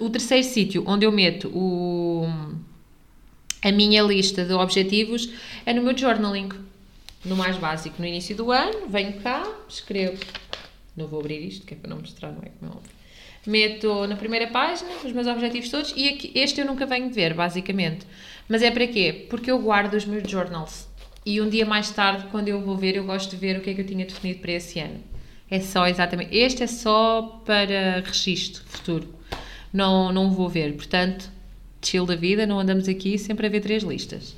o 0.00 0.10
terceiro 0.10 0.44
sítio 0.44 0.84
onde 0.86 1.04
eu 1.06 1.12
meto 1.12 1.48
o 1.48 2.26
a 3.64 3.72
minha 3.72 4.02
lista 4.02 4.44
de 4.44 4.52
objetivos 4.52 5.30
é 5.64 5.72
no 5.72 5.82
meu 5.82 5.96
journaling, 5.96 6.50
no 7.24 7.34
mais 7.34 7.56
básico. 7.56 7.96
No 7.98 8.06
início 8.06 8.36
do 8.36 8.52
ano, 8.52 8.86
venho 8.88 9.14
cá, 9.14 9.50
escrevo. 9.66 10.22
Não 10.94 11.06
vou 11.06 11.20
abrir 11.20 11.40
isto, 11.48 11.66
que 11.66 11.72
é 11.72 11.76
para 11.76 11.88
não 11.88 11.98
mostrar, 11.98 12.30
não 12.30 12.42
é 12.42 12.50
como 12.60 12.72
é 12.72 12.74
óbvio. 12.76 12.92
Meto 13.46 14.06
na 14.06 14.16
primeira 14.16 14.48
página 14.48 14.90
os 15.02 15.12
meus 15.12 15.26
objetivos 15.26 15.70
todos 15.70 15.94
e 15.96 16.08
aqui, 16.10 16.30
este 16.34 16.60
eu 16.60 16.66
nunca 16.66 16.84
venho 16.84 17.10
ver, 17.10 17.32
basicamente. 17.32 18.06
Mas 18.46 18.62
é 18.62 18.70
para 18.70 18.86
quê? 18.86 19.26
Porque 19.30 19.50
eu 19.50 19.58
guardo 19.58 19.94
os 19.94 20.04
meus 20.04 20.30
journals. 20.30 20.86
E 21.24 21.40
um 21.40 21.48
dia 21.48 21.64
mais 21.64 21.90
tarde, 21.90 22.26
quando 22.30 22.48
eu 22.48 22.60
vou 22.60 22.76
ver, 22.76 22.96
eu 22.96 23.04
gosto 23.04 23.30
de 23.30 23.36
ver 23.36 23.56
o 23.56 23.62
que 23.62 23.70
é 23.70 23.74
que 23.74 23.80
eu 23.80 23.86
tinha 23.86 24.04
definido 24.04 24.40
para 24.40 24.52
esse 24.52 24.78
ano. 24.78 25.00
É 25.50 25.58
só 25.58 25.86
exatamente. 25.86 26.36
Este 26.36 26.64
é 26.64 26.66
só 26.66 27.40
para 27.46 28.02
registro 28.04 28.62
futuro. 28.66 29.14
Não, 29.72 30.12
não 30.12 30.30
vou 30.30 30.50
ver. 30.50 30.74
Portanto, 30.74 31.30
chill 31.86 32.06
da 32.06 32.16
vida, 32.16 32.46
não 32.46 32.58
andamos 32.58 32.88
aqui 32.88 33.18
sempre 33.18 33.46
a 33.46 33.50
ver 33.50 33.60
três 33.60 33.82
listas. 33.82 34.34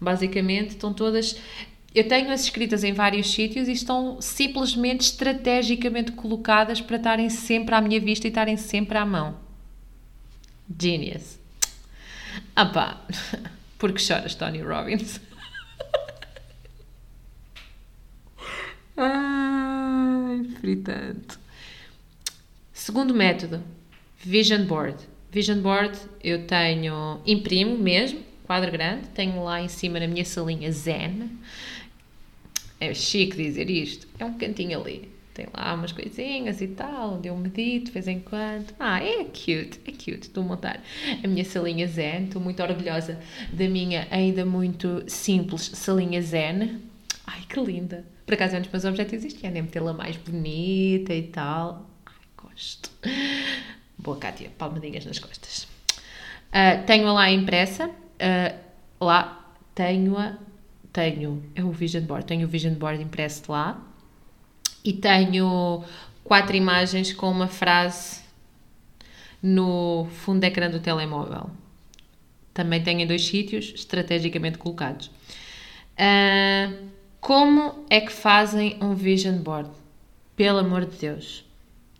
Basicamente, 0.00 0.70
estão 0.70 0.92
todas. 0.92 1.36
Eu 1.94 2.06
tenho-as 2.06 2.44
escritas 2.44 2.84
em 2.84 2.92
vários 2.92 3.30
sítios 3.30 3.68
e 3.68 3.72
estão 3.72 4.20
simplesmente 4.20 5.02
estrategicamente 5.02 6.12
colocadas 6.12 6.80
para 6.80 6.96
estarem 6.96 7.30
sempre 7.30 7.74
à 7.74 7.80
minha 7.80 8.00
vista 8.00 8.26
e 8.26 8.28
estarem 8.28 8.56
sempre 8.56 8.98
à 8.98 9.06
mão. 9.06 9.36
Genius. 10.78 11.38
Ah 12.54 12.66
pá, 12.66 13.00
porque 13.78 13.98
choras, 13.98 14.34
Tony 14.34 14.60
Robbins? 14.60 15.20
Ai, 18.96 20.44
fritante. 20.60 21.38
Segundo 22.72 23.14
método, 23.14 23.62
Vision 24.18 24.64
Board. 24.64 24.96
Vision 25.36 25.60
board 25.60 25.98
eu 26.24 26.46
tenho, 26.46 27.20
imprimo 27.26 27.76
mesmo, 27.76 28.20
quadro 28.44 28.72
grande, 28.72 29.08
tenho 29.08 29.44
lá 29.44 29.60
em 29.60 29.68
cima 29.68 30.00
na 30.00 30.06
minha 30.06 30.24
salinha 30.24 30.72
Zen. 30.72 31.28
É 32.80 32.94
chique 32.94 33.36
dizer 33.36 33.68
isto, 33.68 34.08
é 34.18 34.24
um 34.24 34.32
cantinho 34.38 34.80
ali. 34.80 35.10
Tem 35.34 35.46
lá 35.52 35.74
umas 35.74 35.92
coisinhas 35.92 36.62
e 36.62 36.68
tal, 36.68 37.16
onde 37.16 37.28
eu 37.28 37.36
medito 37.36 37.84
de 37.84 37.90
vez 37.90 38.08
em 38.08 38.18
quando. 38.18 38.72
Ah, 38.80 39.04
é 39.04 39.24
cute, 39.24 39.78
é 39.84 39.90
cute. 39.90 40.20
Estou 40.22 40.42
a 40.42 40.46
montar 40.46 40.82
a 41.22 41.28
minha 41.28 41.44
salinha 41.44 41.86
zen. 41.86 42.24
Estou 42.24 42.40
muito 42.40 42.62
orgulhosa 42.62 43.20
da 43.52 43.68
minha 43.68 44.08
ainda 44.10 44.42
muito 44.46 45.04
simples 45.06 45.70
salinha 45.74 46.22
zen. 46.22 46.80
Ai, 47.26 47.42
que 47.46 47.60
linda. 47.60 48.06
Por 48.24 48.32
acaso 48.32 48.54
é 48.54 48.58
um 48.58 48.62
dos 48.62 48.72
meus 48.72 48.86
objetivos 48.86 49.34
ano, 49.44 49.58
é 49.58 49.60
metê-la 49.60 49.92
mais 49.92 50.16
bonita 50.16 51.12
e 51.12 51.24
tal. 51.24 51.90
Ai, 52.06 52.14
gosto. 52.42 52.90
Boa, 54.06 54.16
Kátia, 54.16 54.52
palmadinhas 54.56 55.04
nas 55.04 55.18
costas. 55.18 55.64
Uh, 55.64 56.86
tenho-a 56.86 57.12
lá 57.12 57.28
impressa. 57.28 57.88
Uh, 57.88 59.04
lá 59.04 59.52
tenho-a. 59.74 60.38
Tenho. 60.92 61.42
É 61.56 61.64
o 61.64 61.72
Vision 61.72 62.04
Board. 62.04 62.24
Tenho 62.24 62.46
o 62.46 62.48
Vision 62.48 62.74
Board 62.74 63.02
impresso 63.02 63.50
lá. 63.50 63.84
E 64.84 64.92
tenho 64.92 65.82
quatro 66.22 66.54
imagens 66.54 67.12
com 67.12 67.28
uma 67.28 67.48
frase 67.48 68.20
no 69.42 70.06
fundo 70.12 70.38
de 70.38 70.46
ecrã 70.46 70.70
do 70.70 70.78
telemóvel. 70.78 71.50
Também 72.54 72.80
tenho 72.80 73.00
em 73.00 73.08
dois 73.08 73.26
sítios 73.26 73.72
estrategicamente 73.74 74.56
colocados. 74.56 75.10
Uh, 75.98 76.90
como 77.20 77.84
é 77.90 78.00
que 78.00 78.12
fazem 78.12 78.78
um 78.80 78.94
vision 78.94 79.38
board? 79.38 79.70
Pelo 80.36 80.60
amor 80.60 80.86
de 80.86 80.96
Deus 80.96 81.45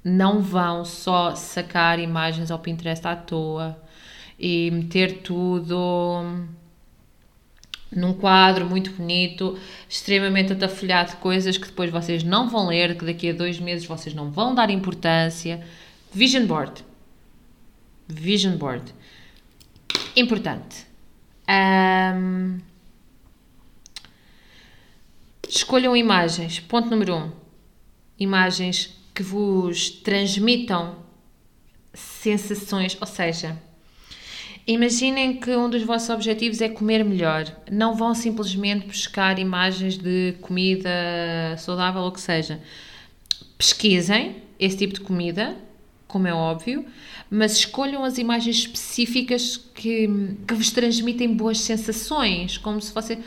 não 0.08 0.40
vão 0.40 0.84
só 0.84 1.34
sacar 1.34 1.98
imagens 1.98 2.52
ao 2.52 2.60
Pinterest 2.60 3.04
à 3.04 3.16
toa 3.16 3.76
e 4.38 4.70
meter 4.70 5.18
tudo 5.22 6.46
num 7.90 8.14
quadro 8.14 8.66
muito 8.66 8.92
bonito, 8.92 9.58
extremamente 9.88 10.52
atafolhado 10.52 11.10
de 11.10 11.16
coisas 11.16 11.58
que 11.58 11.66
depois 11.66 11.90
vocês 11.90 12.22
não 12.22 12.48
vão 12.48 12.68
ler, 12.68 12.96
que 12.96 13.04
daqui 13.04 13.30
a 13.30 13.32
dois 13.32 13.58
meses 13.58 13.84
vocês 13.84 14.14
não 14.14 14.30
vão 14.30 14.54
dar 14.54 14.70
importância. 14.70 15.66
Vision 16.12 16.46
board. 16.46 16.84
Vision 18.06 18.56
board. 18.56 18.94
Importante. 20.14 20.86
Um, 21.48 22.60
escolham 25.48 25.96
imagens. 25.96 26.60
Ponto 26.60 26.88
número 26.88 27.16
um. 27.16 27.32
Imagens 28.16 28.96
que 29.16 29.22
vos 29.22 29.88
transmitam 29.88 30.94
sensações, 31.94 32.98
ou 33.00 33.06
seja, 33.06 33.58
imaginem 34.66 35.40
que 35.40 35.56
um 35.56 35.70
dos 35.70 35.82
vossos 35.82 36.10
objetivos 36.10 36.60
é 36.60 36.68
comer 36.68 37.02
melhor. 37.02 37.50
Não 37.72 37.94
vão 37.94 38.14
simplesmente 38.14 38.86
buscar 38.86 39.38
imagens 39.38 39.96
de 39.96 40.34
comida 40.42 40.90
saudável 41.56 42.02
ou 42.02 42.12
que 42.12 42.20
seja. 42.20 42.60
Pesquisem 43.56 44.36
esse 44.60 44.76
tipo 44.76 44.92
de 44.92 45.00
comida, 45.00 45.56
como 46.06 46.28
é 46.28 46.34
óbvio, 46.34 46.84
mas 47.30 47.52
escolham 47.56 48.04
as 48.04 48.18
imagens 48.18 48.56
específicas 48.56 49.56
que, 49.56 50.10
que 50.46 50.54
vos 50.54 50.70
transmitem 50.70 51.32
boas 51.32 51.58
sensações, 51.60 52.58
como 52.58 52.82
se 52.82 52.92
fosse 52.92 53.18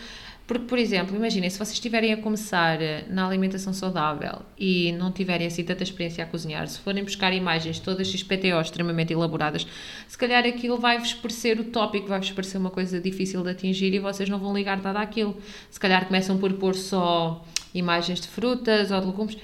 porque, 0.50 0.66
por 0.66 0.80
exemplo, 0.80 1.16
imaginem, 1.16 1.48
se 1.48 1.60
vocês 1.60 1.74
estiverem 1.74 2.12
a 2.12 2.18
começar 2.18 2.82
eh, 2.82 3.06
na 3.08 3.28
alimentação 3.28 3.72
saudável 3.72 4.42
e 4.58 4.92
não 4.94 5.12
tiverem 5.12 5.46
assim 5.46 5.64
tanta 5.64 5.84
experiência 5.84 6.24
a 6.24 6.28
cozinhar, 6.28 6.68
se 6.68 6.80
forem 6.80 7.04
buscar 7.04 7.32
imagens 7.32 7.78
todas 7.78 8.08
XPTO 8.08 8.60
extremamente 8.60 9.14
elaboradas, 9.14 9.68
se 10.08 10.18
calhar 10.18 10.44
aquilo 10.48 10.80
vai-vos 10.80 11.14
parecer 11.14 11.60
utópico, 11.60 12.08
vai-vos 12.08 12.32
parecer 12.32 12.58
uma 12.58 12.72
coisa 12.72 13.00
difícil 13.00 13.44
de 13.44 13.52
atingir 13.52 13.94
e 13.94 14.00
vocês 14.00 14.28
não 14.28 14.40
vão 14.40 14.52
ligar 14.52 14.82
nada 14.82 15.02
àquilo. 15.02 15.38
Se 15.70 15.80
calhar 15.80 16.08
começam 16.08 16.40
por 16.40 16.52
pôr 16.54 16.74
só 16.74 17.46
imagens 17.72 18.20
de 18.20 18.28
frutas 18.28 18.90
ou 18.90 19.02
de 19.02 19.06
legumes. 19.06 19.38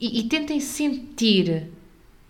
e, 0.00 0.20
e 0.20 0.22
tentem 0.30 0.60
sentir 0.60 1.64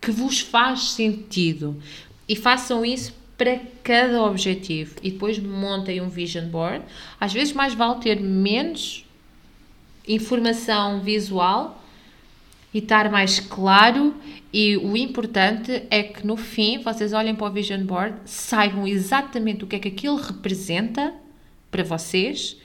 que 0.01 0.11
vos 0.11 0.41
faz 0.41 0.91
sentido 0.91 1.81
e 2.29 2.35
façam 2.35 2.85
isso 2.85 3.15
para 3.38 3.61
cada 3.85 4.22
objetivo. 4.24 4.96
E 5.03 5.12
depois 5.12 5.38
montem 5.38 6.01
um 6.01 6.09
vision 6.09 6.46
board. 6.46 6.85
Às 7.18 7.33
vezes 7.33 7.55
mais 7.55 7.72
vale 7.72 8.01
ter 8.01 8.20
menos 8.20 9.07
informação 10.07 11.01
visual 11.01 11.83
e 12.74 12.79
estar 12.79 13.09
mais 13.11 13.38
claro. 13.38 14.14
E 14.53 14.77
o 14.77 14.96
importante 14.96 15.85
é 15.88 16.03
que 16.03 16.27
no 16.27 16.37
fim 16.37 16.79
vocês 16.83 17.12
olhem 17.12 17.35
para 17.35 17.46
o 17.46 17.53
vision 17.53 17.85
board, 17.85 18.16
saibam 18.24 18.87
exatamente 18.87 19.62
o 19.62 19.66
que 19.68 19.77
é 19.77 19.79
que 19.79 19.88
aquilo 19.88 20.16
representa 20.16 21.14
para 21.70 21.85
vocês 21.85 22.57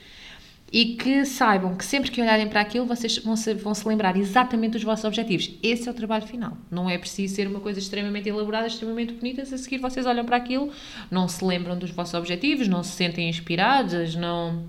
e 0.74 0.96
que 0.96 1.24
saibam 1.24 1.76
que 1.76 1.84
sempre 1.84 2.10
que 2.10 2.20
olharem 2.20 2.48
para 2.48 2.60
aquilo 2.60 2.84
vocês 2.84 3.18
vão 3.18 3.36
se, 3.36 3.54
vão 3.54 3.72
se 3.72 3.86
lembrar 3.86 4.16
exatamente 4.16 4.72
dos 4.72 4.82
vossos 4.82 5.04
objetivos. 5.04 5.52
Esse 5.62 5.88
é 5.88 5.92
o 5.92 5.94
trabalho 5.94 6.26
final. 6.26 6.58
Não 6.68 6.90
é 6.90 6.98
preciso 6.98 7.36
ser 7.36 7.46
uma 7.46 7.60
coisa 7.60 7.78
extremamente 7.78 8.28
elaborada, 8.28 8.66
extremamente 8.66 9.14
bonita. 9.14 9.44
Se 9.44 9.54
a 9.54 9.58
seguir 9.58 9.78
vocês 9.78 10.04
olham 10.04 10.24
para 10.24 10.36
aquilo, 10.36 10.72
não 11.08 11.28
se 11.28 11.44
lembram 11.44 11.78
dos 11.78 11.92
vossos 11.92 12.14
objetivos, 12.14 12.66
não 12.66 12.82
se 12.82 12.90
sentem 12.90 13.28
inspirados, 13.28 14.16
não. 14.16 14.64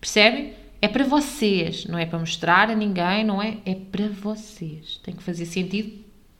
Percebem? 0.00 0.52
É 0.82 0.88
para 0.88 1.04
vocês, 1.04 1.86
não 1.86 1.96
é 1.96 2.04
para 2.04 2.18
mostrar 2.18 2.68
a 2.68 2.74
ninguém, 2.74 3.22
não 3.22 3.40
é? 3.40 3.58
É 3.64 3.76
para 3.76 4.08
vocês. 4.08 4.98
Tem 5.04 5.14
que 5.14 5.22
fazer 5.22 5.46
sentido 5.46 5.92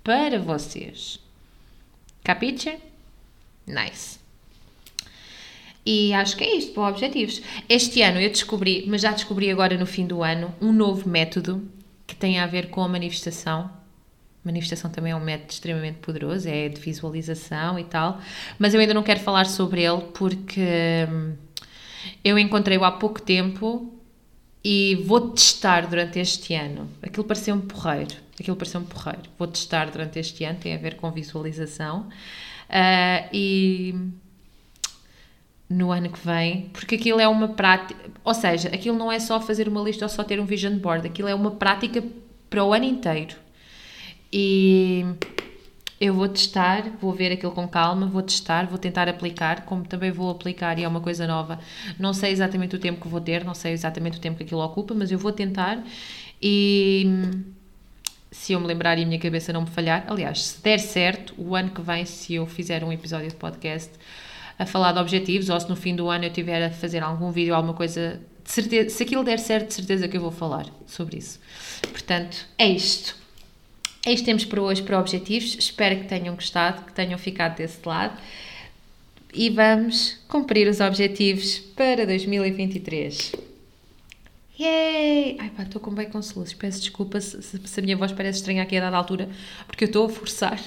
para 0.02 0.40
vocês. 0.40 1.20
Capiche? 2.24 2.76
Nice. 3.68 4.25
E 5.86 6.12
acho 6.12 6.36
que 6.36 6.42
é 6.42 6.56
isto 6.56 6.72
para 6.72 6.88
objetivos. 6.88 7.40
Este 7.68 8.02
ano 8.02 8.20
eu 8.20 8.28
descobri, 8.28 8.84
mas 8.88 9.02
já 9.02 9.12
descobri 9.12 9.48
agora 9.48 9.78
no 9.78 9.86
fim 9.86 10.04
do 10.04 10.20
ano, 10.20 10.52
um 10.60 10.72
novo 10.72 11.08
método 11.08 11.62
que 12.04 12.16
tem 12.16 12.40
a 12.40 12.46
ver 12.46 12.70
com 12.70 12.82
a 12.82 12.88
manifestação. 12.88 13.70
Manifestação 14.44 14.90
também 14.90 15.12
é 15.12 15.16
um 15.16 15.20
método 15.20 15.52
extremamente 15.52 15.98
poderoso, 15.98 16.48
é 16.48 16.68
de 16.68 16.80
visualização 16.80 17.78
e 17.78 17.84
tal, 17.84 18.20
mas 18.58 18.74
eu 18.74 18.80
ainda 18.80 18.94
não 18.94 19.02
quero 19.04 19.20
falar 19.20 19.46
sobre 19.46 19.82
ele 19.82 20.02
porque 20.12 21.06
hum, 21.08 21.34
eu 22.24 22.36
encontrei-o 22.36 22.84
há 22.84 22.90
pouco 22.90 23.22
tempo 23.22 23.92
e 24.64 24.96
vou 25.06 25.30
testar 25.30 25.86
durante 25.86 26.18
este 26.18 26.52
ano. 26.54 26.88
Aquilo 27.00 27.24
pareceu-me 27.24 27.62
porreiro. 27.62 28.16
Aquilo 28.38 28.56
pareceu-me 28.56 28.86
porreiro. 28.86 29.22
Vou 29.38 29.46
testar 29.46 29.88
durante 29.90 30.18
este 30.18 30.42
ano, 30.42 30.58
tem 30.58 30.74
a 30.74 30.78
ver 30.78 30.96
com 30.96 31.12
visualização. 31.12 32.08
Uh, 32.68 33.28
e 33.32 33.94
no 35.68 35.90
ano 35.90 36.10
que 36.10 36.18
vem, 36.24 36.70
porque 36.72 36.94
aquilo 36.94 37.20
é 37.20 37.26
uma 37.26 37.48
prática, 37.48 37.98
ou 38.24 38.34
seja, 38.34 38.68
aquilo 38.68 38.96
não 38.96 39.10
é 39.10 39.18
só 39.18 39.40
fazer 39.40 39.68
uma 39.68 39.82
lista 39.82 40.04
ou 40.04 40.08
só 40.08 40.22
ter 40.22 40.38
um 40.38 40.44
vision 40.44 40.78
board, 40.78 41.06
aquilo 41.06 41.28
é 41.28 41.34
uma 41.34 41.50
prática 41.50 42.02
para 42.48 42.64
o 42.64 42.72
ano 42.72 42.84
inteiro. 42.84 43.34
E 44.32 45.04
eu 46.00 46.14
vou 46.14 46.28
testar, 46.28 46.84
vou 47.00 47.12
ver 47.12 47.32
aquilo 47.32 47.52
com 47.52 47.66
calma, 47.66 48.06
vou 48.06 48.22
testar, 48.22 48.66
vou 48.66 48.78
tentar 48.78 49.08
aplicar, 49.08 49.64
como 49.64 49.84
também 49.84 50.10
vou 50.12 50.30
aplicar 50.30 50.78
e 50.78 50.84
é 50.84 50.88
uma 50.88 51.00
coisa 51.00 51.26
nova. 51.26 51.58
Não 51.98 52.12
sei 52.12 52.32
exatamente 52.32 52.76
o 52.76 52.78
tempo 52.78 53.00
que 53.00 53.08
vou 53.08 53.20
ter, 53.20 53.44
não 53.44 53.54
sei 53.54 53.72
exatamente 53.72 54.18
o 54.18 54.20
tempo 54.20 54.36
que 54.36 54.44
aquilo 54.44 54.60
ocupa, 54.60 54.94
mas 54.94 55.10
eu 55.10 55.18
vou 55.18 55.32
tentar 55.32 55.82
e 56.40 57.06
se 58.30 58.52
eu 58.52 58.60
me 58.60 58.66
lembrar 58.66 58.98
e 58.98 59.02
a 59.02 59.06
minha 59.06 59.18
cabeça 59.18 59.52
não 59.52 59.62
me 59.62 59.66
falhar, 59.68 60.04
aliás, 60.08 60.42
se 60.44 60.62
der 60.62 60.78
certo, 60.78 61.34
o 61.38 61.56
ano 61.56 61.70
que 61.70 61.80
vem, 61.80 62.04
se 62.04 62.34
eu 62.34 62.46
fizer 62.46 62.84
um 62.84 62.92
episódio 62.92 63.28
de 63.28 63.34
podcast, 63.34 63.90
a 64.58 64.66
falar 64.66 64.92
de 64.92 64.98
objetivos 64.98 65.48
ou 65.48 65.60
se 65.60 65.68
no 65.68 65.76
fim 65.76 65.94
do 65.94 66.08
ano 66.08 66.24
eu 66.24 66.32
tiver 66.32 66.64
a 66.64 66.70
fazer 66.70 67.02
algum 67.02 67.30
vídeo, 67.30 67.54
alguma 67.54 67.74
coisa, 67.74 68.20
de 68.42 68.50
certeza, 68.50 68.90
se 68.90 69.02
aquilo 69.02 69.22
der 69.22 69.38
certo, 69.38 69.68
de 69.68 69.74
certeza 69.74 70.08
que 70.08 70.16
eu 70.16 70.20
vou 70.20 70.30
falar 70.30 70.66
sobre 70.86 71.18
isso. 71.18 71.38
Portanto, 71.90 72.46
é 72.58 72.68
isto. 72.68 73.16
É 74.04 74.12
isto 74.12 74.22
que 74.22 74.26
temos 74.26 74.44
para 74.44 74.62
hoje 74.62 74.82
para 74.82 74.98
objetivos. 74.98 75.56
Espero 75.58 75.96
que 75.96 76.04
tenham 76.04 76.34
gostado, 76.34 76.84
que 76.84 76.92
tenham 76.92 77.18
ficado 77.18 77.56
desse 77.56 77.80
lado. 77.84 78.16
E 79.34 79.50
vamos 79.50 80.18
cumprir 80.28 80.68
os 80.68 80.80
objetivos 80.80 81.58
para 81.58 82.06
2023. 82.06 83.32
Yay! 84.58 85.36
Ai 85.38 85.50
pá, 85.50 85.64
estou 85.64 85.80
com 85.80 85.90
bem 85.90 86.08
com 86.08 86.22
soluços. 86.22 86.54
Peço 86.54 86.80
desculpa 86.80 87.20
se, 87.20 87.42
se, 87.42 87.80
a 87.80 87.82
minha 87.82 87.96
voz 87.96 88.12
parece 88.12 88.38
estranha 88.38 88.62
aqui 88.62 88.76
a 88.76 88.80
dada 88.80 88.96
altura, 88.96 89.28
porque 89.66 89.84
eu 89.84 89.86
estou 89.86 90.06
a 90.06 90.08
forçar 90.08 90.58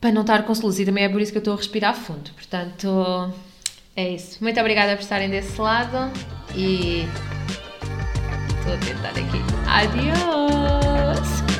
para 0.00 0.12
não 0.12 0.22
estar 0.22 0.44
com 0.44 0.54
soluços 0.54 0.80
e 0.80 0.84
também 0.84 1.04
é 1.04 1.08
por 1.08 1.20
isso 1.20 1.32
que 1.32 1.38
eu 1.38 1.40
estou 1.40 1.54
a 1.54 1.56
respirar 1.56 1.94
fundo. 1.94 2.30
Portanto, 2.32 3.32
é 3.96 4.10
isso. 4.10 4.42
Muito 4.42 4.58
obrigada 4.60 4.94
por 4.94 5.02
estarem 5.02 5.28
desse 5.28 5.60
lado 5.60 6.10
e 6.54 7.04
estou 8.58 8.74
a 8.74 8.78
tentar 8.78 9.10
aqui. 9.10 9.38
Adiós! 9.66 11.57